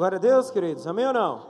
[0.00, 0.86] Glória a Deus, queridos.
[0.86, 1.46] Amém ou não?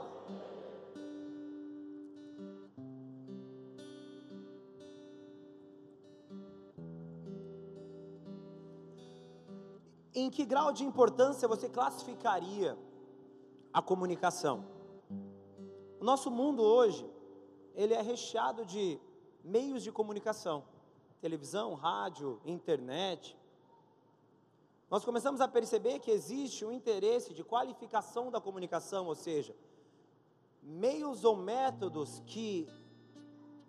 [10.13, 12.77] Em que grau de importância você classificaria
[13.71, 14.65] a comunicação?
[15.97, 17.09] O nosso mundo hoje,
[17.73, 18.99] ele é recheado de
[19.45, 20.65] meios de comunicação,
[21.21, 23.33] televisão, rádio, internet.
[24.91, 29.55] Nós começamos a perceber que existe um interesse de qualificação da comunicação, ou seja,
[30.61, 32.67] meios ou métodos que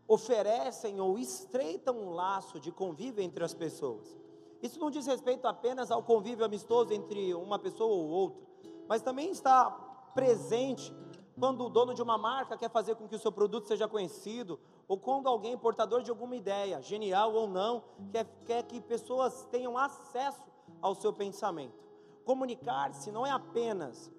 [0.08, 4.18] oferecem ou estreitam um laço de convívio entre as pessoas.
[4.60, 8.42] Isso não diz respeito apenas ao convívio amistoso entre uma pessoa ou outra,
[8.88, 9.70] mas também está
[10.16, 10.92] presente
[11.38, 14.58] quando o dono de uma marca quer fazer com que o seu produto seja conhecido,
[14.88, 19.78] ou quando alguém portador de alguma ideia, genial ou não, quer, quer que pessoas tenham
[19.78, 20.51] acesso
[20.82, 21.80] ao seu pensamento.
[22.24, 24.10] Comunicar-se não é apenas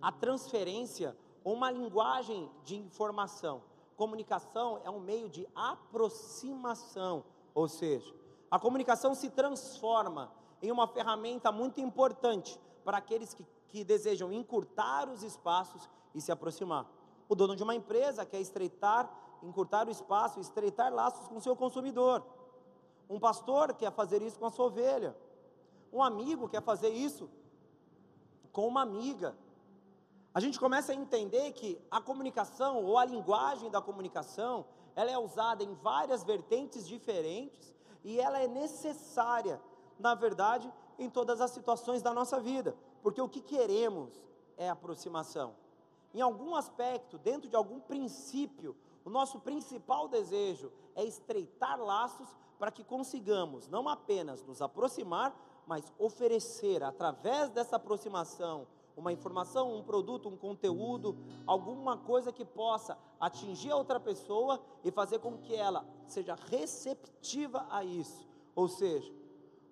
[0.00, 3.62] a transferência ou uma linguagem de informação.
[3.96, 8.14] Comunicação é um meio de aproximação, ou seja,
[8.50, 10.32] a comunicação se transforma
[10.62, 16.30] em uma ferramenta muito importante para aqueles que, que desejam encurtar os espaços e se
[16.30, 16.86] aproximar.
[17.28, 19.10] O dono de uma empresa quer estreitar,
[19.42, 22.24] encurtar o espaço, estreitar laços com seu consumidor.
[23.08, 25.16] Um pastor quer fazer isso com a sua ovelha.
[25.96, 27.26] Um amigo quer fazer isso
[28.52, 29.34] com uma amiga.
[30.34, 35.16] A gente começa a entender que a comunicação ou a linguagem da comunicação, ela é
[35.16, 39.58] usada em várias vertentes diferentes e ela é necessária,
[39.98, 44.22] na verdade, em todas as situações da nossa vida, porque o que queremos
[44.58, 45.54] é aproximação.
[46.12, 52.70] Em algum aspecto, dentro de algum princípio, o nosso principal desejo é estreitar laços para
[52.70, 55.34] que consigamos não apenas nos aproximar,
[55.66, 62.96] mas oferecer através dessa aproximação uma informação, um produto, um conteúdo, alguma coisa que possa
[63.20, 68.26] atingir a outra pessoa e fazer com que ela seja receptiva a isso.
[68.54, 69.12] Ou seja,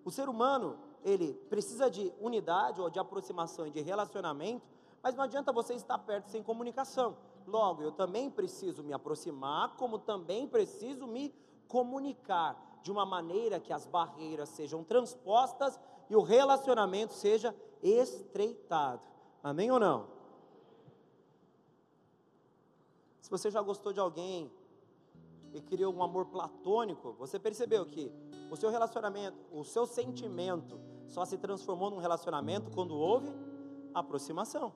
[0.04, 4.66] o ser humano, ele precisa de unidade ou de aproximação e de relacionamento,
[5.02, 7.16] mas não adianta você estar perto sem comunicação.
[7.46, 11.34] Logo, eu também preciso me aproximar, como também preciso me
[11.66, 15.80] comunicar de uma maneira que as barreiras sejam transpostas
[16.10, 19.00] e o relacionamento seja estreitado.
[19.42, 20.06] Amém ou não?
[23.22, 24.52] Se você já gostou de alguém
[25.54, 28.12] e criou um amor platônico, você percebeu que
[28.50, 30.78] o seu relacionamento, o seu sentimento
[31.08, 33.32] só se transformou num relacionamento quando houve
[33.94, 34.74] aproximação.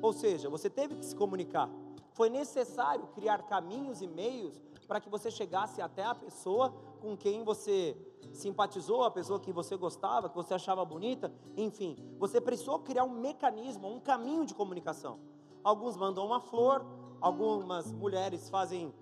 [0.00, 1.68] Ou seja, você teve que se comunicar.
[2.12, 4.60] Foi necessário criar caminhos e meios
[4.92, 6.70] para que você chegasse até a pessoa
[7.00, 7.96] com quem você
[8.30, 13.18] simpatizou, a pessoa que você gostava, que você achava bonita, enfim, você precisou criar um
[13.18, 15.18] mecanismo, um caminho de comunicação.
[15.64, 16.84] Alguns mandam uma flor,
[17.22, 18.92] algumas mulheres fazem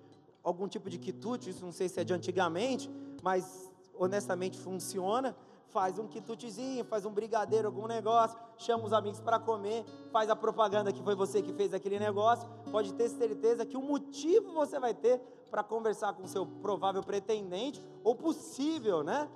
[0.41, 2.89] algum tipo de quitute, isso não sei se é de antigamente,
[3.21, 5.35] mas honestamente funciona.
[5.67, 10.35] Faz um quitutezinho, faz um brigadeiro, algum negócio, chama os amigos para comer, faz a
[10.37, 12.49] propaganda que foi você que fez aquele negócio.
[12.71, 17.83] Pode ter certeza que o motivo você vai ter para conversar com seu provável pretendente
[18.03, 19.29] ou possível, né?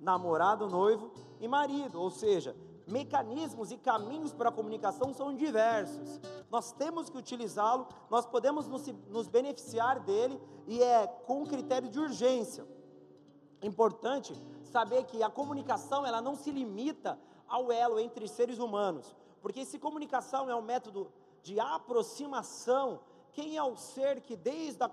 [0.00, 2.56] Namorado, noivo e marido, ou seja,
[2.86, 6.18] mecanismos e caminhos para a comunicação são diversos.
[6.50, 12.00] Nós temos que utilizá-lo, nós podemos nos, nos, beneficiar dele e é com critério de
[12.00, 12.66] urgência.
[13.62, 14.34] Importante
[14.64, 19.78] saber que a comunicação ela não se limita ao elo entre seres humanos, porque se
[19.78, 21.12] comunicação é um método
[21.42, 23.00] de aproximação,
[23.32, 24.90] quem é o ser que desde, a,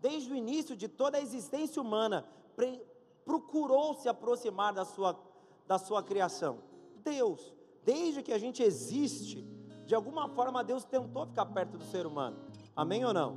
[0.00, 2.82] desde o início de toda a existência humana pre,
[3.24, 5.18] procurou se aproximar da sua,
[5.66, 6.58] da sua criação?
[7.02, 7.52] Deus.
[7.82, 9.42] Desde que a gente existe,
[9.86, 12.36] de alguma forma Deus tentou ficar perto do ser humano.
[12.76, 13.36] Amém ou não?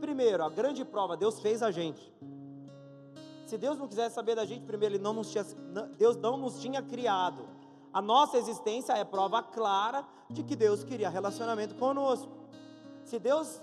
[0.00, 2.12] Primeiro, a grande prova, Deus fez a gente.
[3.46, 5.44] Se Deus não quisesse saber da gente, primeiro, Ele não nos tinha,
[5.96, 7.48] Deus não nos tinha criado.
[7.92, 12.41] A nossa existência é prova clara de que Deus queria relacionamento conosco.
[13.04, 13.60] Se Deus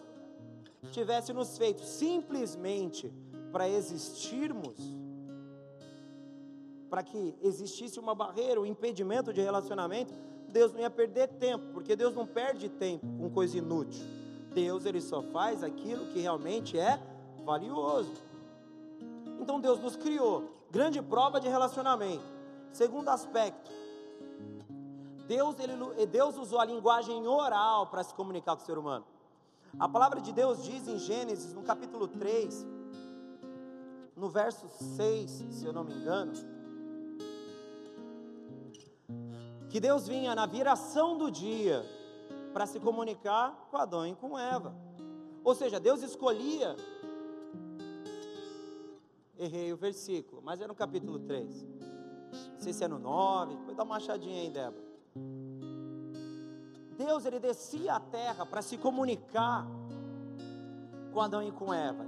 [0.91, 3.13] tivesse nos feito simplesmente
[3.51, 4.75] para existirmos,
[6.89, 10.13] para que existisse uma barreira, um impedimento de relacionamento,
[10.47, 14.03] Deus não ia perder tempo, porque Deus não perde tempo com coisa inútil.
[14.53, 16.99] Deus ele só faz aquilo que realmente é
[17.45, 18.11] valioso.
[19.39, 22.23] Então Deus nos criou, grande prova de relacionamento.
[22.71, 23.71] Segundo aspecto,
[25.27, 29.05] Deus, ele, Deus usou a linguagem oral para se comunicar com o ser humano.
[29.77, 32.65] A palavra de Deus diz em Gênesis, no capítulo 3,
[34.15, 36.33] no verso 6, se eu não me engano,
[39.69, 41.85] que Deus vinha na viração do dia
[42.53, 44.75] para se comunicar com Adão e com Eva.
[45.43, 46.75] Ou seja, Deus escolhia.
[49.37, 51.63] Errei o versículo, mas é no capítulo 3.
[52.53, 54.83] Não sei se é no 9, depois dá uma achadinha aí, Débora.
[56.99, 59.65] Deus ele descia à terra para se comunicar
[61.13, 62.05] com Adão e com Eva.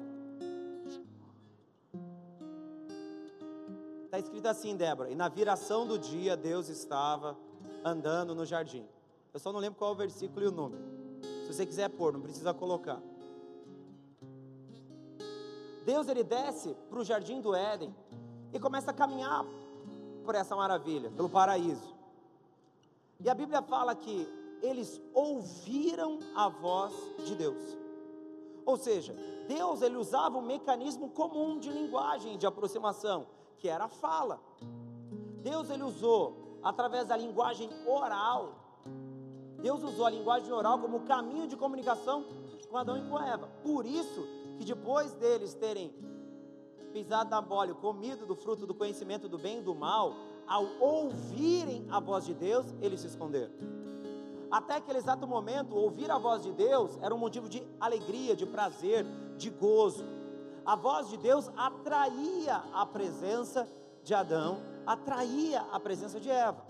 [4.03, 5.09] Está escrito assim, Débora.
[5.09, 7.38] E na viração do dia, Deus estava
[7.85, 8.85] andando no jardim.
[9.33, 10.83] Eu só não lembro qual é o versículo e o número.
[11.45, 13.01] Se você quiser pôr, não precisa colocar.
[15.85, 17.95] Deus ele desce para o jardim do Éden
[18.51, 19.45] e começa a caminhar
[20.25, 21.95] por essa maravilha, pelo paraíso.
[23.21, 26.94] E a Bíblia fala que eles ouviram a voz
[27.25, 27.78] de Deus.
[28.66, 29.13] Ou seja,
[29.48, 33.28] Deus ele usava um mecanismo comum de linguagem de aproximação,
[33.58, 34.40] que era a fala.
[35.42, 38.56] Deus ele usou através da linguagem oral.
[39.62, 42.25] Deus usou a linguagem oral como caminho de comunicação
[42.69, 43.48] com Adão e com Eva.
[43.63, 44.25] Por isso
[44.58, 45.94] que depois deles terem
[46.94, 50.13] pisado na bola comido do fruto do conhecimento do bem e do mal,
[50.48, 53.54] ao ouvirem a voz de Deus, eles se esconderam.
[54.51, 58.45] Até aquele exato momento, ouvir a voz de Deus era um motivo de alegria, de
[58.45, 59.06] prazer,
[59.38, 60.03] de gozo.
[60.65, 63.65] A voz de Deus atraía a presença
[64.03, 66.65] de Adão, atraía a presença de Eva.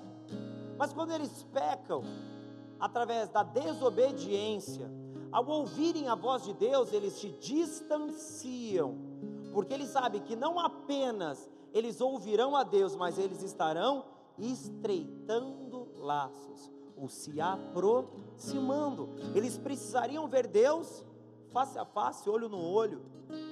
[0.77, 2.03] Mas quando eles pecam,
[2.79, 4.87] através da desobediência,
[5.31, 8.95] ao ouvirem a voz de Deus, eles se distanciam,
[9.51, 14.05] porque eles sabem que não apenas eles ouvirão a Deus, mas eles estarão
[14.37, 19.09] estreitando laços ou se aproximando.
[19.33, 21.03] Eles precisariam ver Deus
[21.51, 23.01] face a face, olho no olho.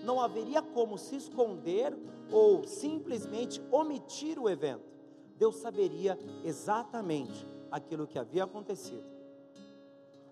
[0.06, 1.98] Não haveria como se esconder
[2.31, 4.88] ou simplesmente omitir o evento.
[5.36, 9.04] Deus saberia exatamente aquilo que havia acontecido.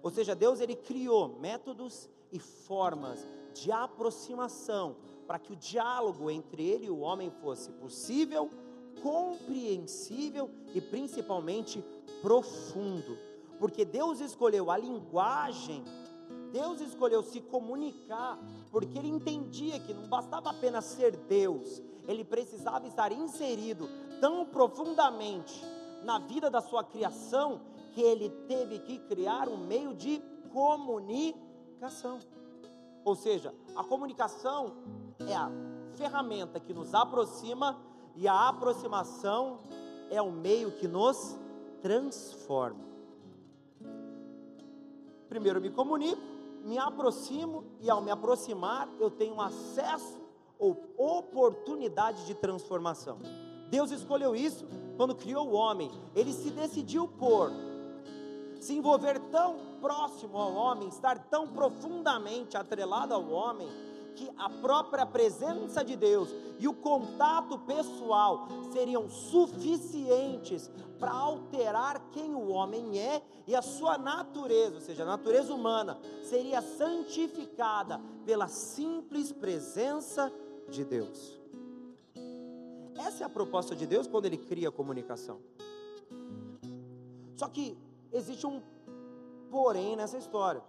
[0.03, 6.63] Ou seja, Deus ele criou métodos e formas de aproximação para que o diálogo entre
[6.63, 8.49] ele e o homem fosse possível,
[9.01, 11.83] compreensível e principalmente
[12.21, 13.17] profundo,
[13.59, 15.83] porque Deus escolheu a linguagem,
[16.51, 18.39] Deus escolheu se comunicar,
[18.71, 23.87] porque Ele entendia que não bastava apenas ser Deus, Ele precisava estar inserido
[24.19, 25.63] tão profundamente
[26.03, 27.61] na vida da sua criação,
[27.93, 30.21] que Ele teve que criar um meio de
[30.51, 32.19] comunicação.
[33.03, 34.77] Ou seja, a comunicação
[35.19, 35.49] é a
[35.95, 37.79] ferramenta que nos aproxima
[38.15, 39.59] e a aproximação
[40.09, 41.37] é o meio que nos
[41.81, 42.85] transforma.
[45.29, 46.21] Primeiro me comunico,
[46.63, 50.19] me aproximo e ao me aproximar eu tenho acesso
[50.57, 53.19] ou oportunidade de transformação.
[53.69, 54.65] Deus escolheu isso
[54.95, 55.91] quando criou o homem.
[56.15, 57.51] Ele se decidiu por
[58.59, 63.67] se envolver tão próximo ao homem, estar tão profundamente atrelado ao homem,
[64.17, 66.29] que a própria presença de Deus
[66.59, 73.97] e o contato pessoal seriam suficientes para alterar quem o homem é e a sua
[73.97, 80.33] natureza, ou seja, a natureza humana, seria santificada pela simples presença
[80.67, 81.39] de Deus.
[82.97, 85.39] Essa é a proposta de Deus quando Ele cria a comunicação.
[87.35, 87.77] Só que
[88.11, 88.63] existe um
[89.51, 90.63] porém nessa história.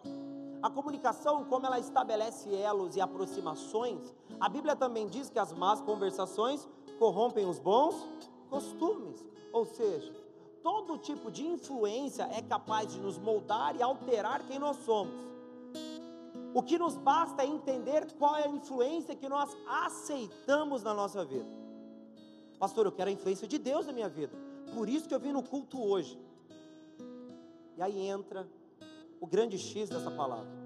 [0.60, 5.80] A comunicação, como ela estabelece elos e aproximações, a Bíblia também diz que as más
[5.80, 8.04] conversações corrompem os bons
[8.50, 9.24] costumes.
[9.52, 10.12] Ou seja,
[10.62, 15.14] todo tipo de influência é capaz de nos moldar e alterar quem nós somos.
[16.52, 21.24] O que nos basta é entender qual é a influência que nós aceitamos na nossa
[21.24, 21.46] vida.
[22.58, 24.36] Pastor, eu quero a influência de Deus na minha vida.
[24.74, 26.18] Por isso que eu vim no culto hoje.
[27.76, 28.48] E aí entra
[29.20, 30.58] o grande X dessa palavra.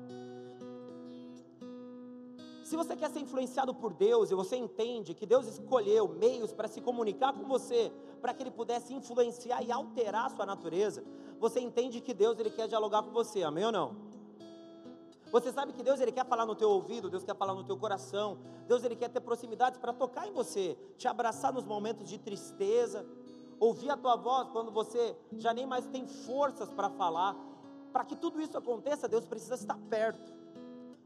[2.64, 6.68] Se você quer ser influenciado por Deus e você entende que Deus escolheu meios para
[6.68, 11.04] se comunicar com você, para que Ele pudesse influenciar e alterar a sua natureza,
[11.38, 13.96] você entende que Deus ele quer dialogar com você, amém ou não?
[15.32, 17.76] Você sabe que Deus ele quer falar no teu ouvido, Deus quer falar no teu
[17.76, 22.16] coração, Deus ele quer ter proximidade para tocar em você, te abraçar nos momentos de
[22.16, 23.04] tristeza,
[23.58, 27.34] ouvir a tua voz quando você já nem mais tem forças para falar,
[27.92, 30.32] para que tudo isso aconteça, Deus precisa estar perto.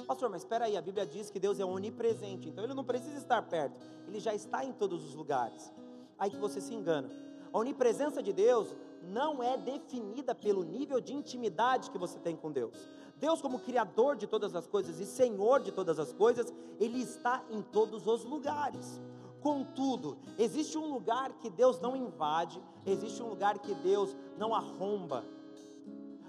[0.06, 3.16] Pastor, mas espera aí, a Bíblia diz que Deus é onipresente, então Ele não precisa
[3.16, 5.72] estar perto, Ele já está em todos os lugares.
[6.18, 7.10] Aí que você se engana.
[7.52, 12.52] A onipresença de Deus não é definida pelo nível de intimidade que você tem com
[12.52, 12.88] Deus.
[13.18, 17.42] Deus, como Criador de todas as coisas e Senhor de todas as coisas, Ele está
[17.50, 19.00] em todos os lugares.
[19.40, 25.24] Contudo, existe um lugar que Deus não invade, existe um lugar que Deus não arromba.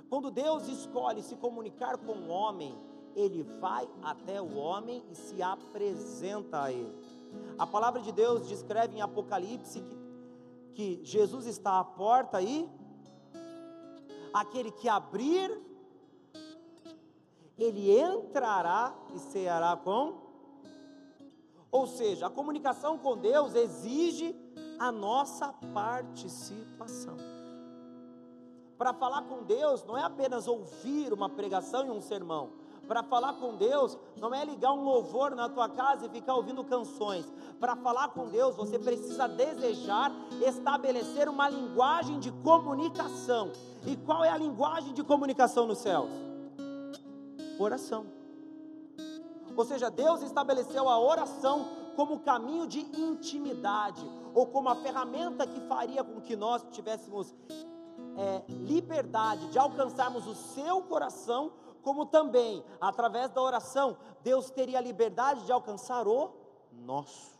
[0.09, 2.75] Quando Deus escolhe se comunicar com o homem,
[3.15, 6.95] ele vai até o homem e se apresenta a ele.
[7.57, 9.97] A palavra de Deus descreve em Apocalipse que,
[10.73, 12.69] que Jesus está à porta e
[14.33, 15.59] aquele que abrir,
[17.57, 20.25] ele entrará e ceará com.
[21.71, 24.35] Ou seja, a comunicação com Deus exige
[24.79, 27.17] a nossa participação.
[28.77, 32.49] Para falar com Deus não é apenas ouvir uma pregação e um sermão.
[32.87, 36.63] Para falar com Deus não é ligar um louvor na tua casa e ficar ouvindo
[36.63, 37.25] canções.
[37.59, 40.11] Para falar com Deus você precisa desejar
[40.45, 43.51] estabelecer uma linguagem de comunicação.
[43.85, 46.09] E qual é a linguagem de comunicação nos céus?
[47.59, 48.05] Oração.
[49.55, 55.59] Ou seja, Deus estabeleceu a oração como caminho de intimidade, ou como a ferramenta que
[55.61, 57.33] faria com que nós tivéssemos
[58.17, 65.45] é, liberdade de alcançarmos o seu coração, como também, através da oração, Deus teria liberdade
[65.45, 66.33] de alcançar o
[66.71, 67.37] nosso.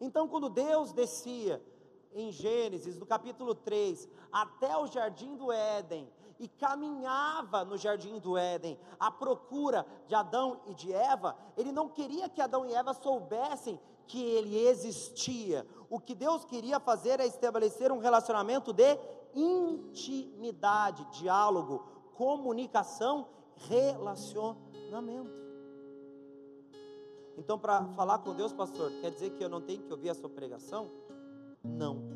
[0.00, 1.62] Então, quando Deus descia
[2.14, 8.36] em Gênesis, no capítulo 3, até o jardim do Éden, e caminhava no jardim do
[8.36, 12.94] Éden à procura de Adão e de Eva, ele não queria que Adão e Eva
[12.94, 15.66] soubessem que ele existia.
[15.90, 18.98] O que Deus queria fazer é estabelecer um relacionamento de
[19.34, 25.38] intimidade, diálogo, comunicação, relacionamento.
[27.36, 30.14] Então, para falar com Deus, pastor, quer dizer que eu não tenho que ouvir a
[30.14, 30.90] sua pregação?
[31.62, 32.07] Não.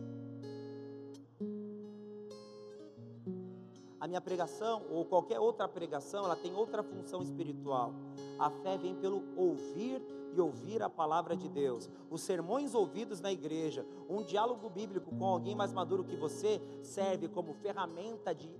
[4.03, 7.95] A minha pregação, ou qualquer outra pregação, ela tem outra função espiritual.
[8.37, 10.03] A fé vem pelo ouvir
[10.35, 11.89] e ouvir a palavra de Deus.
[12.11, 17.29] Os sermões ouvidos na igreja, um diálogo bíblico com alguém mais maduro que você, serve
[17.29, 18.51] como ferramenta de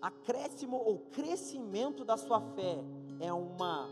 [0.00, 2.82] acréscimo ou crescimento da sua fé.
[3.20, 3.86] É uma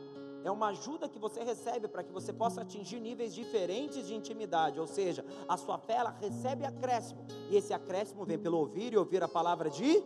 [0.44, 4.80] é uma ajuda que você recebe para que você possa atingir níveis diferentes de intimidade,
[4.80, 8.96] ou seja, a sua fé ela recebe acréscimo, e esse acréscimo vem pelo ouvir e
[8.96, 10.02] ouvir a palavra de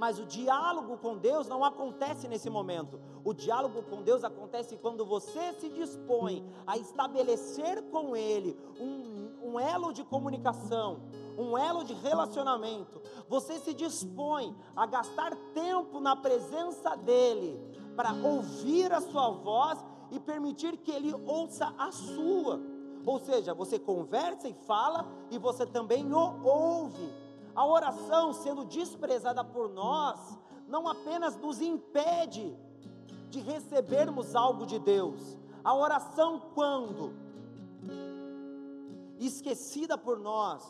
[0.00, 2.98] mas o diálogo com Deus não acontece nesse momento.
[3.22, 9.60] O diálogo com Deus acontece quando você se dispõe a estabelecer com Ele um, um
[9.60, 11.02] elo de comunicação,
[11.36, 12.98] um elo de relacionamento.
[13.28, 17.60] Você se dispõe a gastar tempo na presença dEle,
[18.00, 19.78] para ouvir a Sua voz
[20.10, 22.58] e permitir que Ele ouça a sua.
[23.04, 27.12] Ou seja, você conversa e fala, e você também o ouve.
[27.54, 30.18] A oração, sendo desprezada por nós,
[30.66, 32.56] não apenas nos impede
[33.28, 37.12] de recebermos algo de Deus, a oração, quando
[39.18, 40.62] esquecida por nós,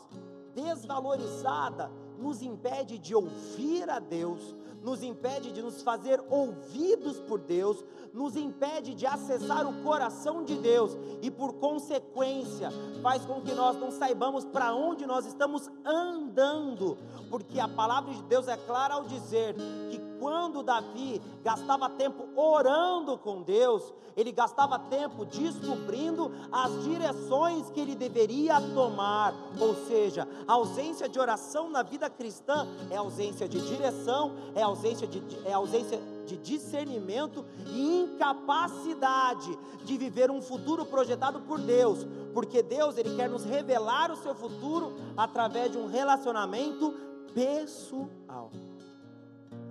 [0.53, 1.89] desvalorizada,
[2.21, 8.35] nos impede de ouvir a Deus, nos impede de nos fazer ouvidos por Deus, nos
[8.35, 12.69] impede de acessar o coração de Deus e, por consequência,
[13.01, 16.97] faz com que nós não saibamos para onde nós estamos andando,
[17.29, 19.55] porque a palavra de Deus é clara ao dizer
[19.89, 27.79] que quando Davi gastava tempo orando com Deus, ele gastava tempo descobrindo as direções que
[27.79, 29.33] ele deveria tomar.
[29.59, 35.07] Ou seja, a ausência de oração na vida cristã é ausência de direção, é ausência
[35.07, 42.61] de, é ausência de discernimento e incapacidade de viver um futuro projetado por Deus, porque
[42.61, 46.93] Deus ele quer nos revelar o seu futuro através de um relacionamento
[47.33, 48.51] pessoal.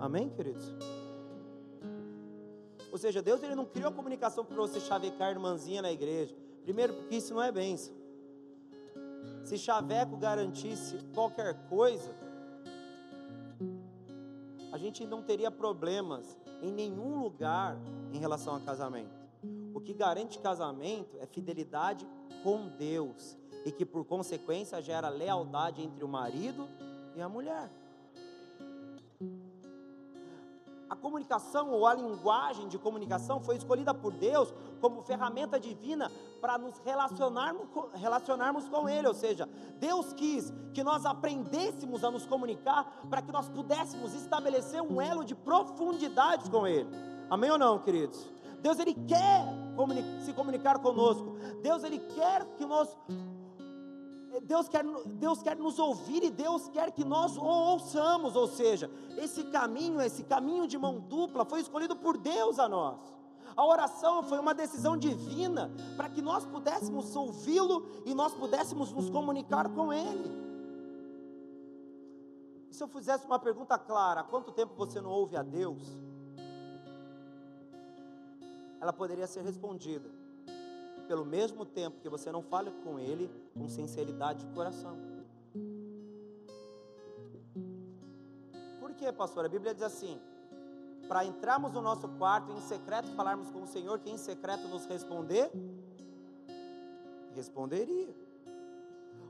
[0.01, 0.65] Amém, queridos?
[2.91, 6.35] Ou seja, Deus ele não criou a comunicação para você chavecar a irmãzinha na igreja.
[6.63, 7.93] Primeiro, porque isso não é bênção.
[9.43, 12.15] Se chaveco garantisse qualquer coisa,
[14.71, 17.77] a gente não teria problemas em nenhum lugar
[18.11, 19.21] em relação a casamento.
[19.71, 22.07] O que garante casamento é fidelidade
[22.43, 26.67] com Deus e que por consequência gera lealdade entre o marido
[27.15, 27.69] e a mulher.
[30.91, 36.57] A comunicação ou a linguagem de comunicação foi escolhida por Deus como ferramenta divina para
[36.57, 39.07] nos relacionarmos, relacionarmos com Ele.
[39.07, 39.47] Ou seja,
[39.79, 45.23] Deus quis que nós aprendêssemos a nos comunicar para que nós pudéssemos estabelecer um elo
[45.23, 46.89] de profundidade com Ele.
[47.29, 48.29] Amém ou não, queridos?
[48.59, 49.45] Deus ele quer
[50.25, 51.37] se comunicar conosco.
[51.61, 52.93] Deus ele quer que nós
[54.39, 58.89] Deus quer, Deus quer nos ouvir e Deus quer que nós o ouçamos, ou seja,
[59.17, 62.99] esse caminho, esse caminho de mão dupla foi escolhido por Deus a nós.
[63.55, 69.09] A oração foi uma decisão divina para que nós pudéssemos ouvi-lo e nós pudéssemos nos
[69.09, 70.31] comunicar com ele.
[72.69, 75.83] E se eu fizesse uma pergunta clara, há quanto tempo você não ouve a Deus?
[78.79, 80.20] Ela poderia ser respondida
[81.11, 84.97] pelo mesmo tempo que você não fale com Ele com sinceridade de coração.
[88.79, 89.43] Por quê, pastor?
[89.43, 90.21] A Bíblia diz assim:
[91.09, 94.85] para entrarmos no nosso quarto em secreto falarmos com o Senhor, que em secreto nos
[94.85, 95.51] responder,
[97.35, 98.15] responderia.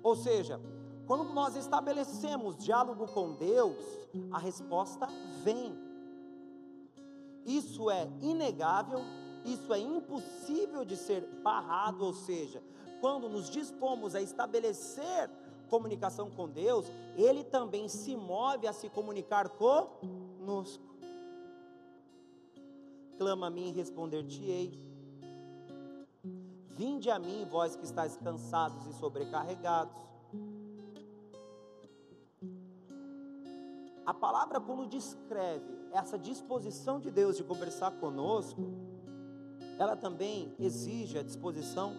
[0.04, 0.62] Ou seja,
[1.08, 3.76] quando nós estabelecemos diálogo com Deus,
[4.32, 5.08] a resposta
[5.44, 5.76] vem.
[7.44, 9.00] Isso é inegável,
[9.46, 12.62] isso é impossível de ser barrado, ou seja,
[13.00, 15.30] quando nos dispomos a estabelecer
[15.70, 20.84] comunicação com Deus, Ele também se move a se comunicar conosco.
[23.18, 24.80] Clama a mim e responder-te-ei.
[26.70, 30.02] Vinde a mim, vós que estáis cansados e sobrecarregados
[34.06, 38.62] A palavra, quando descreve essa disposição de Deus de conversar conosco,
[39.78, 41.94] ela também exige a disposição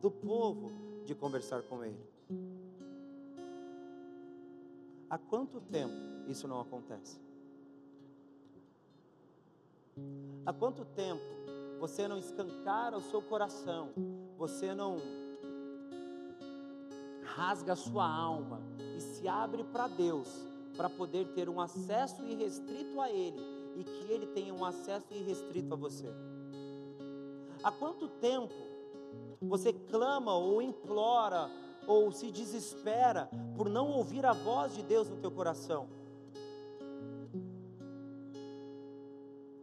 [0.00, 0.70] do povo
[1.04, 2.06] de conversar com Ele.
[5.08, 5.94] Há quanto tempo
[6.26, 7.18] isso não acontece?
[10.44, 11.22] Há quanto tempo
[11.80, 13.90] você não escancara o seu coração,
[14.36, 14.98] você não
[17.22, 18.60] rasga a sua alma
[18.96, 20.28] e se abre para Deus
[20.76, 23.40] para poder ter um acesso irrestrito a Ele
[23.76, 26.08] e que Ele tenha um acesso irrestrito a você.
[27.62, 28.54] Há quanto tempo
[29.40, 31.50] você clama ou implora
[31.86, 35.88] ou se desespera por não ouvir a voz de Deus no teu coração?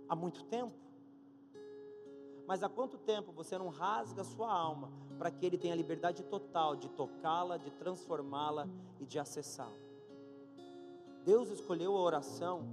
[0.08, 0.74] Há muito tempo?
[2.48, 6.76] Mas há quanto tempo você não rasga sua alma para que Ele tenha liberdade total
[6.76, 8.68] de tocá-la, de transformá-la
[9.00, 9.86] e de acessá-la?
[11.24, 12.68] Deus escolheu a oração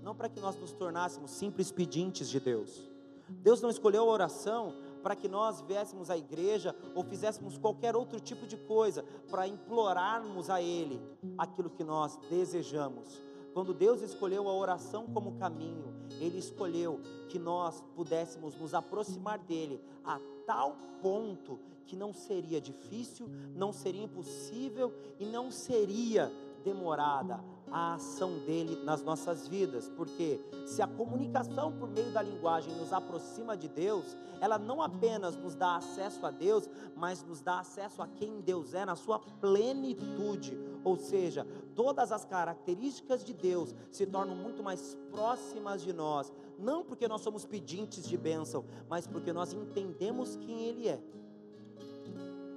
[0.00, 2.95] não para que nós nos tornássemos simples pedintes de Deus.
[3.28, 8.18] Deus não escolheu a oração para que nós viéssemos à igreja ou fizéssemos qualquer outro
[8.18, 11.00] tipo de coisa para implorarmos a Ele
[11.38, 13.22] aquilo que nós desejamos.
[13.52, 19.80] Quando Deus escolheu a oração como caminho, Ele escolheu que nós pudéssemos nos aproximar dEle
[20.04, 26.32] a tal ponto que não seria difícil, não seria impossível e não seria
[26.64, 32.74] demorada a ação dele nas nossas vidas, porque se a comunicação por meio da linguagem
[32.76, 37.60] nos aproxima de Deus, ela não apenas nos dá acesso a Deus, mas nos dá
[37.60, 43.74] acesso a quem Deus é na sua plenitude, ou seja, todas as características de Deus
[43.90, 49.06] se tornam muito mais próximas de nós, não porque nós somos pedintes de bênção, mas
[49.06, 51.00] porque nós entendemos quem Ele é,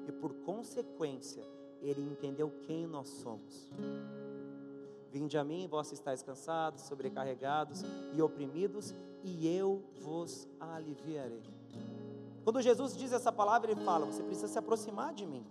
[0.07, 1.43] e por consequência,
[1.81, 3.69] Ele entendeu quem nós somos.
[5.11, 8.93] Vinde a mim, vós estáis cansados, sobrecarregados e oprimidos,
[9.23, 11.43] e eu vos aliviarei.
[12.49, 15.45] Quando Jesus diz essa palavra, ele fala: você precisa se aproximar de mim,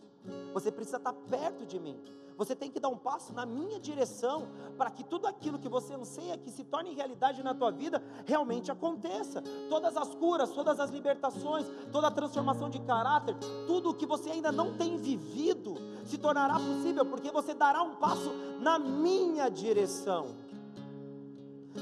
[0.52, 1.96] você precisa estar perto de mim,
[2.36, 5.94] você tem que dar um passo na minha direção para que tudo aquilo que você
[5.94, 9.40] anseia que se torne realidade na tua vida realmente aconteça.
[9.68, 13.36] Todas as curas, todas as libertações, toda a transformação de caráter,
[13.68, 17.94] tudo o que você ainda não tem vivido se tornará possível porque você dará um
[17.94, 20.34] passo na minha direção.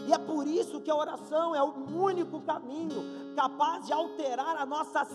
[0.07, 4.64] E é por isso que a oração é o único caminho capaz de alterar a
[4.64, 5.07] nossa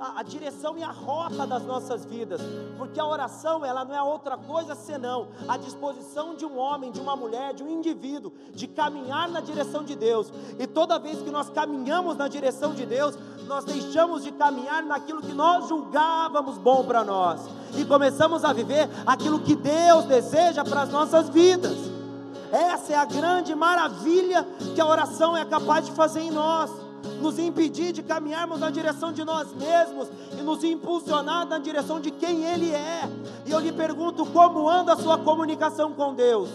[0.00, 2.40] a, a, direção e a rota das nossas vidas,
[2.76, 7.00] porque a oração ela não é outra coisa senão a disposição de um homem, de
[7.00, 10.32] uma mulher, de um indivíduo de caminhar na direção de Deus.
[10.58, 15.22] E toda vez que nós caminhamos na direção de Deus, nós deixamos de caminhar naquilo
[15.22, 17.40] que nós julgávamos bom para nós
[17.76, 21.76] e começamos a viver aquilo que Deus deseja para as nossas vidas.
[22.52, 26.70] Essa é a grande maravilha que a oração é capaz de fazer em nós,
[27.20, 30.08] nos impedir de caminharmos na direção de nós mesmos
[30.38, 33.02] e nos impulsionar na direção de quem Ele é.
[33.46, 36.48] E eu lhe pergunto como anda a sua comunicação com Deus,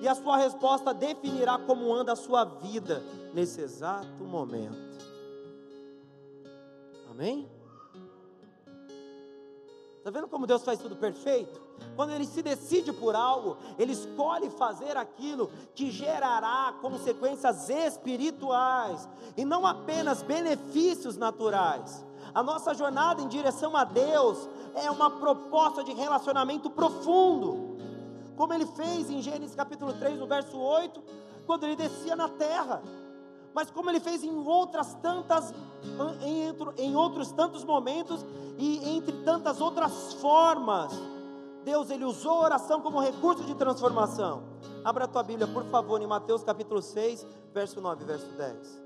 [0.00, 3.02] e a sua resposta definirá como anda a sua vida
[3.34, 4.88] nesse exato momento.
[7.10, 7.48] Amém?
[10.08, 11.60] Está vendo como Deus faz tudo perfeito?
[11.94, 19.44] Quando Ele se decide por algo, Ele escolhe fazer aquilo que gerará consequências espirituais e
[19.44, 22.06] não apenas benefícios naturais.
[22.34, 27.76] A nossa jornada em direção a Deus é uma proposta de relacionamento profundo,
[28.34, 31.02] como Ele fez em Gênesis capítulo 3, no verso 8,
[31.46, 32.82] quando Ele descia na terra.
[33.58, 35.52] Mas como ele fez em outras tantas,
[36.76, 38.24] em, outros tantos momentos
[38.56, 40.92] e entre tantas outras formas.
[41.64, 44.44] Deus ele usou a oração como recurso de transformação.
[44.84, 48.80] Abra a tua Bíblia, por favor, em Mateus capítulo 6, verso 9, verso 10.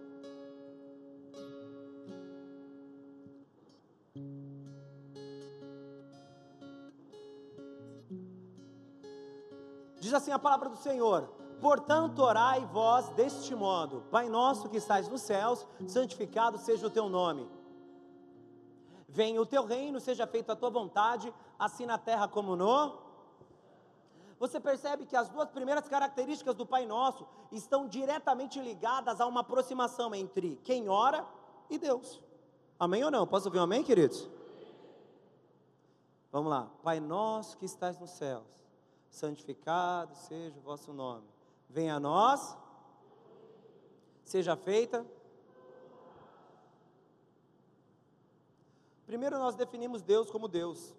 [10.00, 15.09] Diz assim a palavra do Senhor: Portanto, orai vós deste modo: Pai nosso que estais
[15.09, 17.48] nos céus, santificado seja o teu nome.
[19.09, 22.98] Venha o teu reino, seja feita a tua vontade, assim na terra como no.
[24.40, 29.42] Você percebe que as duas primeiras características do Pai Nosso estão diretamente ligadas a uma
[29.42, 31.25] aproximação entre quem ora
[31.70, 32.20] e Deus.
[32.77, 33.25] Amém ou não?
[33.25, 34.29] Posso ouvir um amém, queridos?
[36.33, 36.68] Vamos lá.
[36.83, 38.42] Pai Nosso que estás nos céus,
[39.09, 41.31] santificado seja o vosso nome
[41.72, 42.56] venha a nós,
[44.24, 45.04] seja feita.
[49.06, 50.94] Primeiro nós definimos Deus como Deus.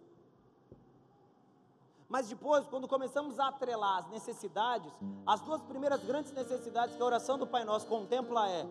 [2.09, 4.91] Mas depois, quando começamos a atrelar as necessidades,
[5.25, 8.67] as duas primeiras grandes necessidades que a oração do Pai Nosso contempla é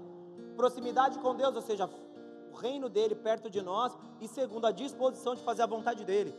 [0.57, 1.91] proximidade com Deus, ou seja,
[2.53, 6.33] o reino dele perto de nós, e segundo, a disposição de fazer a vontade dele.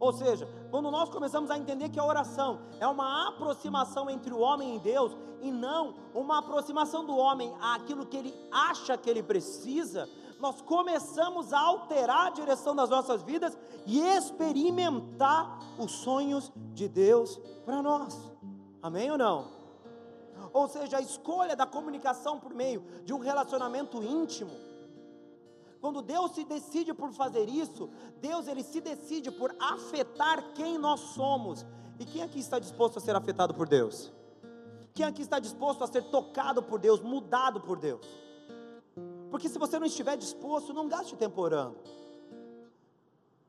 [0.00, 4.38] Ou seja, quando nós começamos a entender que a oração é uma aproximação entre o
[4.38, 9.22] homem e Deus, e não uma aproximação do homem àquilo que ele acha que ele
[9.22, 10.08] precisa,
[10.40, 17.40] nós começamos a alterar a direção das nossas vidas e experimentar os sonhos de Deus
[17.64, 18.16] para nós.
[18.80, 19.58] Amém ou não?
[20.52, 24.67] Ou seja, a escolha da comunicação por meio de um relacionamento íntimo
[25.80, 27.88] quando Deus se decide por fazer isso,
[28.20, 31.64] Deus ele se decide por afetar quem nós somos.
[31.98, 34.12] E quem aqui está disposto a ser afetado por Deus?
[34.92, 38.06] Quem aqui está disposto a ser tocado por Deus, mudado por Deus?
[39.30, 41.76] Porque se você não estiver disposto, não gaste tempo orando.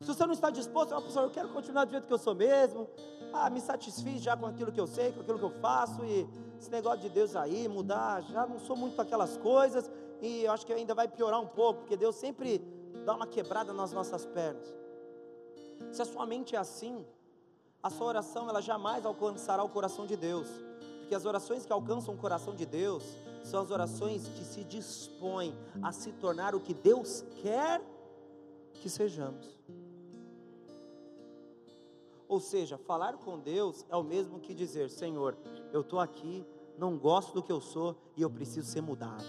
[0.01, 2.35] Se você não está disposto, ah, pastor, eu quero continuar do jeito que eu sou
[2.35, 2.87] mesmo.
[3.33, 6.27] Ah, me satisfiz já com aquilo que eu sei, com aquilo que eu faço e
[6.59, 9.89] esse negócio de Deus aí, mudar, já não sou muito aquelas coisas
[10.21, 12.59] e eu acho que ainda vai piorar um pouco, porque Deus sempre
[13.05, 14.67] dá uma quebrada nas nossas pernas.
[15.91, 17.05] Se a sua mente é assim,
[17.81, 20.47] a sua oração ela jamais alcançará o coração de Deus,
[20.99, 23.03] porque as orações que alcançam o coração de Deus
[23.43, 27.81] são as orações que se dispõem a se tornar o que Deus quer
[28.73, 29.57] que sejamos.
[32.27, 35.35] Ou seja, falar com Deus é o mesmo que dizer: Senhor,
[35.73, 36.45] eu estou aqui,
[36.77, 39.25] não gosto do que eu sou e eu preciso ser mudado.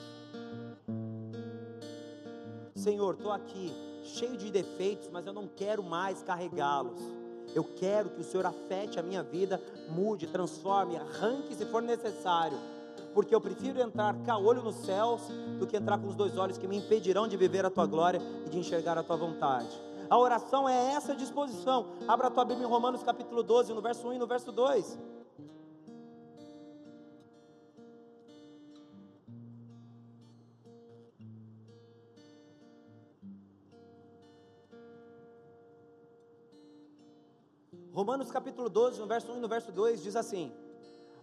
[2.81, 3.71] Senhor, estou aqui
[4.03, 6.99] cheio de defeitos, mas eu não quero mais carregá-los.
[7.55, 12.57] Eu quero que o Senhor afete a minha vida, mude, transforme, arranque se for necessário.
[13.13, 15.21] Porque eu prefiro entrar com olho nos céus
[15.59, 18.21] do que entrar com os dois olhos que me impedirão de viver a tua glória
[18.47, 19.69] e de enxergar a tua vontade.
[20.09, 21.89] A oração é essa disposição.
[22.09, 25.20] Abra a tua Bíblia em Romanos capítulo 12, no verso 1 e no verso 2.
[37.93, 40.53] Romanos capítulo 12, no verso 1 e no verso 2 diz assim: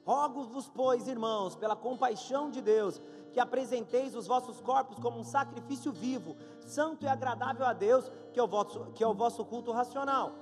[0.06, 3.02] Rogo-vos, pois, irmãos, pela compaixão de Deus,
[3.32, 8.40] que apresenteis os vossos corpos como um sacrifício vivo, santo e agradável a Deus, que
[8.40, 10.34] é o vosso, que é o vosso culto racional.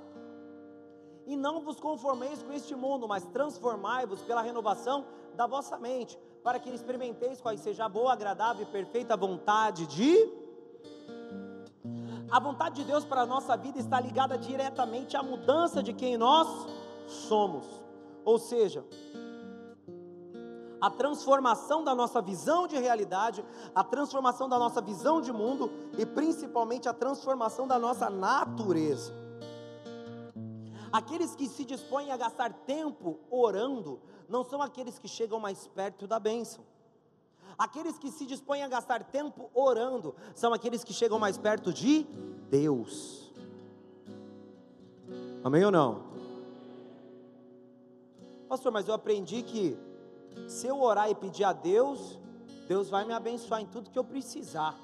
[1.27, 6.59] E não vos conformeis com este mundo, mas transformai-vos pela renovação da vossa mente, para
[6.59, 10.44] que experimenteis qual seja a boa, agradável e perfeita vontade de
[12.29, 16.17] a vontade de Deus para a nossa vida está ligada diretamente à mudança de quem
[16.17, 16.47] nós
[17.07, 17.65] somos.
[18.23, 18.83] Ou seja,
[20.81, 26.05] a transformação da nossa visão de realidade, a transformação da nossa visão de mundo e
[26.05, 29.13] principalmente a transformação da nossa natureza.
[30.91, 36.07] Aqueles que se dispõem a gastar tempo orando não são aqueles que chegam mais perto
[36.07, 36.63] da bênção.
[37.57, 42.05] Aqueles que se dispõem a gastar tempo orando são aqueles que chegam mais perto de
[42.49, 43.31] Deus.
[45.43, 46.03] Amém ou não?
[48.49, 49.77] Pastor, mas eu aprendi que
[50.47, 52.19] se eu orar e pedir a Deus,
[52.67, 54.75] Deus vai me abençoar em tudo que eu precisar.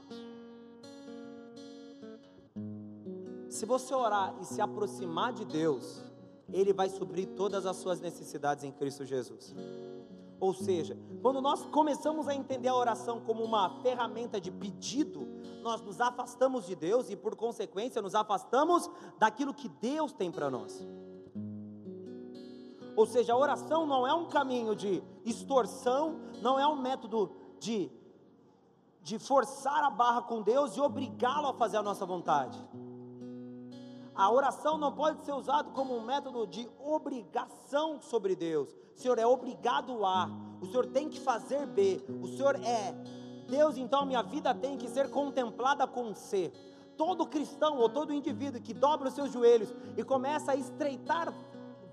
[3.49, 6.01] Se você orar e se aproximar de Deus,
[6.51, 9.53] Ele vai suprir todas as suas necessidades em Cristo Jesus.
[10.41, 15.27] Ou seja, quando nós começamos a entender a oração como uma ferramenta de pedido,
[15.61, 20.49] nós nos afastamos de Deus e, por consequência, nos afastamos daquilo que Deus tem para
[20.49, 20.83] nós.
[22.95, 27.91] Ou seja, a oração não é um caminho de extorsão, não é um método de
[29.03, 32.63] de forçar a barra com Deus e obrigá-lo a fazer a nossa vontade.
[34.21, 38.69] A oração não pode ser usada como um método de obrigação sobre Deus.
[38.95, 40.29] O Senhor é obrigado a,
[40.61, 42.93] o Senhor tem que fazer B, o Senhor é.
[43.49, 46.53] Deus, então, minha vida tem que ser contemplada com C.
[46.95, 51.33] Todo cristão ou todo indivíduo que dobra os seus joelhos e começa a estreitar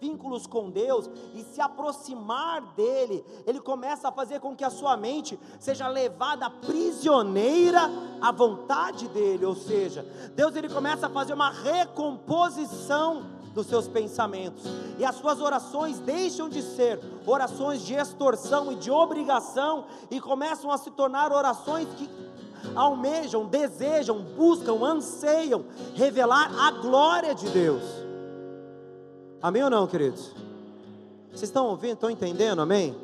[0.00, 4.96] vínculos com Deus e se aproximar dele, ele começa a fazer com que a sua
[4.96, 10.02] mente seja levada prisioneira à vontade dele, ou seja,
[10.34, 14.64] Deus ele começa a fazer uma recomposição dos seus pensamentos,
[14.98, 20.70] e as suas orações deixam de ser orações de extorsão e de obrigação e começam
[20.70, 22.08] a se tornar orações que
[22.74, 28.07] almejam, desejam, buscam, anseiam revelar a glória de Deus.
[29.40, 30.32] Amém ou não, queridos?
[31.30, 32.60] Vocês estão ouvindo, estão entendendo?
[32.60, 32.96] Amém?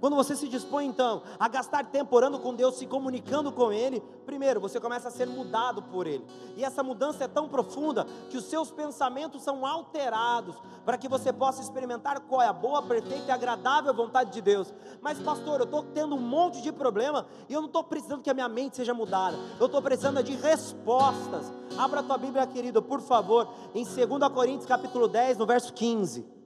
[0.00, 4.00] Quando você se dispõe então a gastar tempo orando com Deus, se comunicando com Ele,
[4.24, 6.24] primeiro você começa a ser mudado por Ele.
[6.56, 11.32] E essa mudança é tão profunda que os seus pensamentos são alterados para que você
[11.32, 14.72] possa experimentar qual é a boa, perfeita e agradável vontade de Deus.
[15.00, 18.30] Mas, pastor, eu estou tendo um monte de problema e eu não estou precisando que
[18.30, 21.52] a minha mente seja mudada, eu estou precisando de respostas.
[21.76, 26.37] Abra a tua Bíblia, querido, por favor, em 2 Coríntios capítulo 10, no verso 15.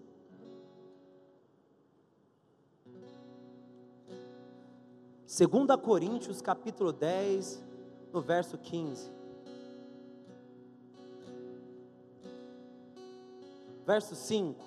[5.35, 7.65] 2 Coríntios capítulo 10,
[8.13, 9.11] no verso 15.
[13.87, 14.63] Verso 5.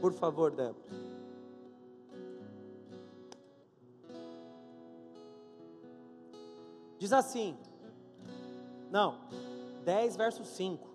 [0.00, 0.74] Por favor, Débora.
[6.98, 7.54] Diz assim.
[8.90, 9.18] Não.
[9.84, 10.88] 10 verso 5.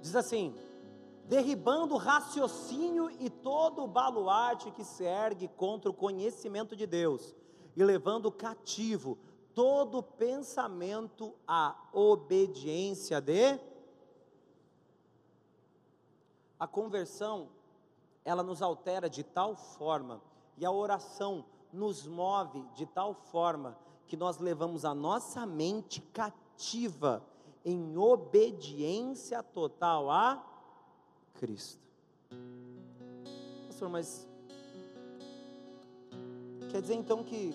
[0.00, 0.54] Diz assim:
[1.24, 7.34] derribando raciocínio e todo o baluarte que se ergue contra o conhecimento de Deus,
[7.76, 9.18] e levando cativo
[9.54, 13.58] todo pensamento à obediência de.
[16.58, 17.48] A conversão,
[18.24, 20.20] ela nos altera de tal forma,
[20.56, 27.24] e a oração nos move de tal forma, que nós levamos a nossa mente cativa
[27.64, 30.51] em obediência total a
[31.34, 31.80] Cristo.
[33.66, 34.26] Pastor, mas
[36.70, 37.54] quer dizer então que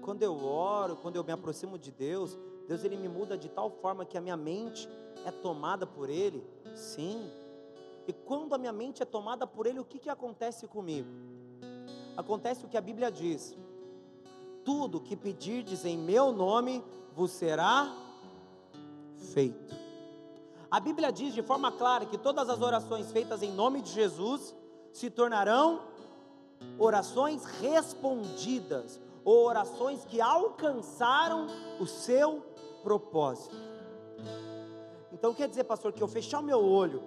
[0.00, 3.70] quando eu oro, quando eu me aproximo de Deus, Deus ele me muda de tal
[3.70, 4.88] forma que a minha mente
[5.24, 6.44] é tomada por Ele?
[6.74, 7.30] Sim.
[8.06, 11.08] E quando a minha mente é tomada por Ele, o que, que acontece comigo?
[12.16, 13.56] Acontece o que a Bíblia diz:
[14.64, 17.94] tudo que pedirdes em meu nome vos será
[19.32, 19.83] feito.
[20.74, 24.52] A Bíblia diz de forma clara que todas as orações feitas em nome de Jesus
[24.92, 25.82] se tornarão
[26.76, 31.46] orações respondidas, ou orações que alcançaram
[31.78, 32.42] o seu
[32.82, 33.54] propósito.
[35.12, 37.04] Então quer dizer, pastor, que eu fechar o meu olho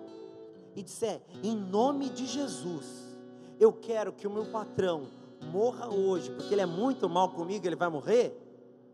[0.74, 3.18] e disser, em nome de Jesus,
[3.60, 5.08] eu quero que o meu patrão
[5.52, 8.34] morra hoje, porque ele é muito mal comigo, ele vai morrer?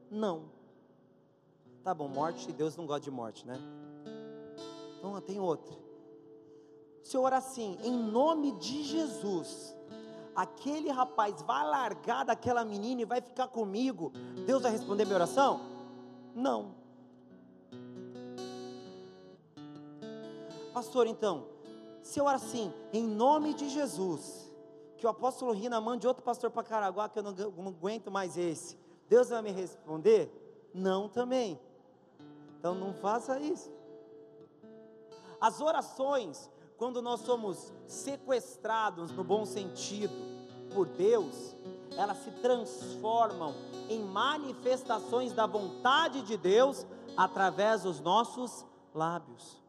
[0.10, 0.46] Não.
[1.84, 3.62] Tá bom, morte, Deus não gosta de morte, né?
[5.04, 5.76] Então tem outra.
[7.04, 9.76] Se eu orar assim, em nome de Jesus,
[10.34, 14.14] aquele rapaz vai largar daquela menina e vai ficar comigo,
[14.46, 15.60] Deus vai responder minha oração?
[16.34, 16.76] Não.
[20.74, 21.48] Pastor, então,
[22.02, 24.50] se eu orar assim, em nome de Jesus,
[24.96, 28.38] que o apóstolo Rina mande outro pastor para Caraguá, que eu não, não aguento mais
[28.38, 30.32] esse, Deus vai me responder?
[30.74, 31.60] Não também.
[32.58, 33.83] Então não faça isso.
[35.44, 40.14] As orações, quando nós somos sequestrados no bom sentido
[40.74, 41.54] por Deus,
[41.98, 43.54] elas se transformam
[43.90, 46.86] em manifestações da vontade de Deus
[47.18, 49.62] através dos nossos lábios.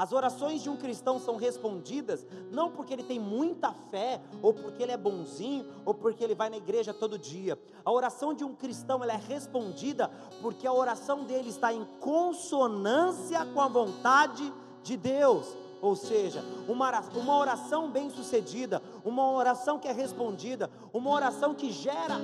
[0.00, 4.82] As orações de um cristão são respondidas não porque ele tem muita fé, ou porque
[4.82, 7.58] ele é bonzinho, ou porque ele vai na igreja todo dia.
[7.84, 10.10] A oração de um cristão ela é respondida
[10.40, 14.50] porque a oração dele está em consonância com a vontade
[14.82, 15.54] de Deus.
[15.82, 22.16] Ou seja, uma, oração bem sucedida, uma oração que é respondida, uma oração que gera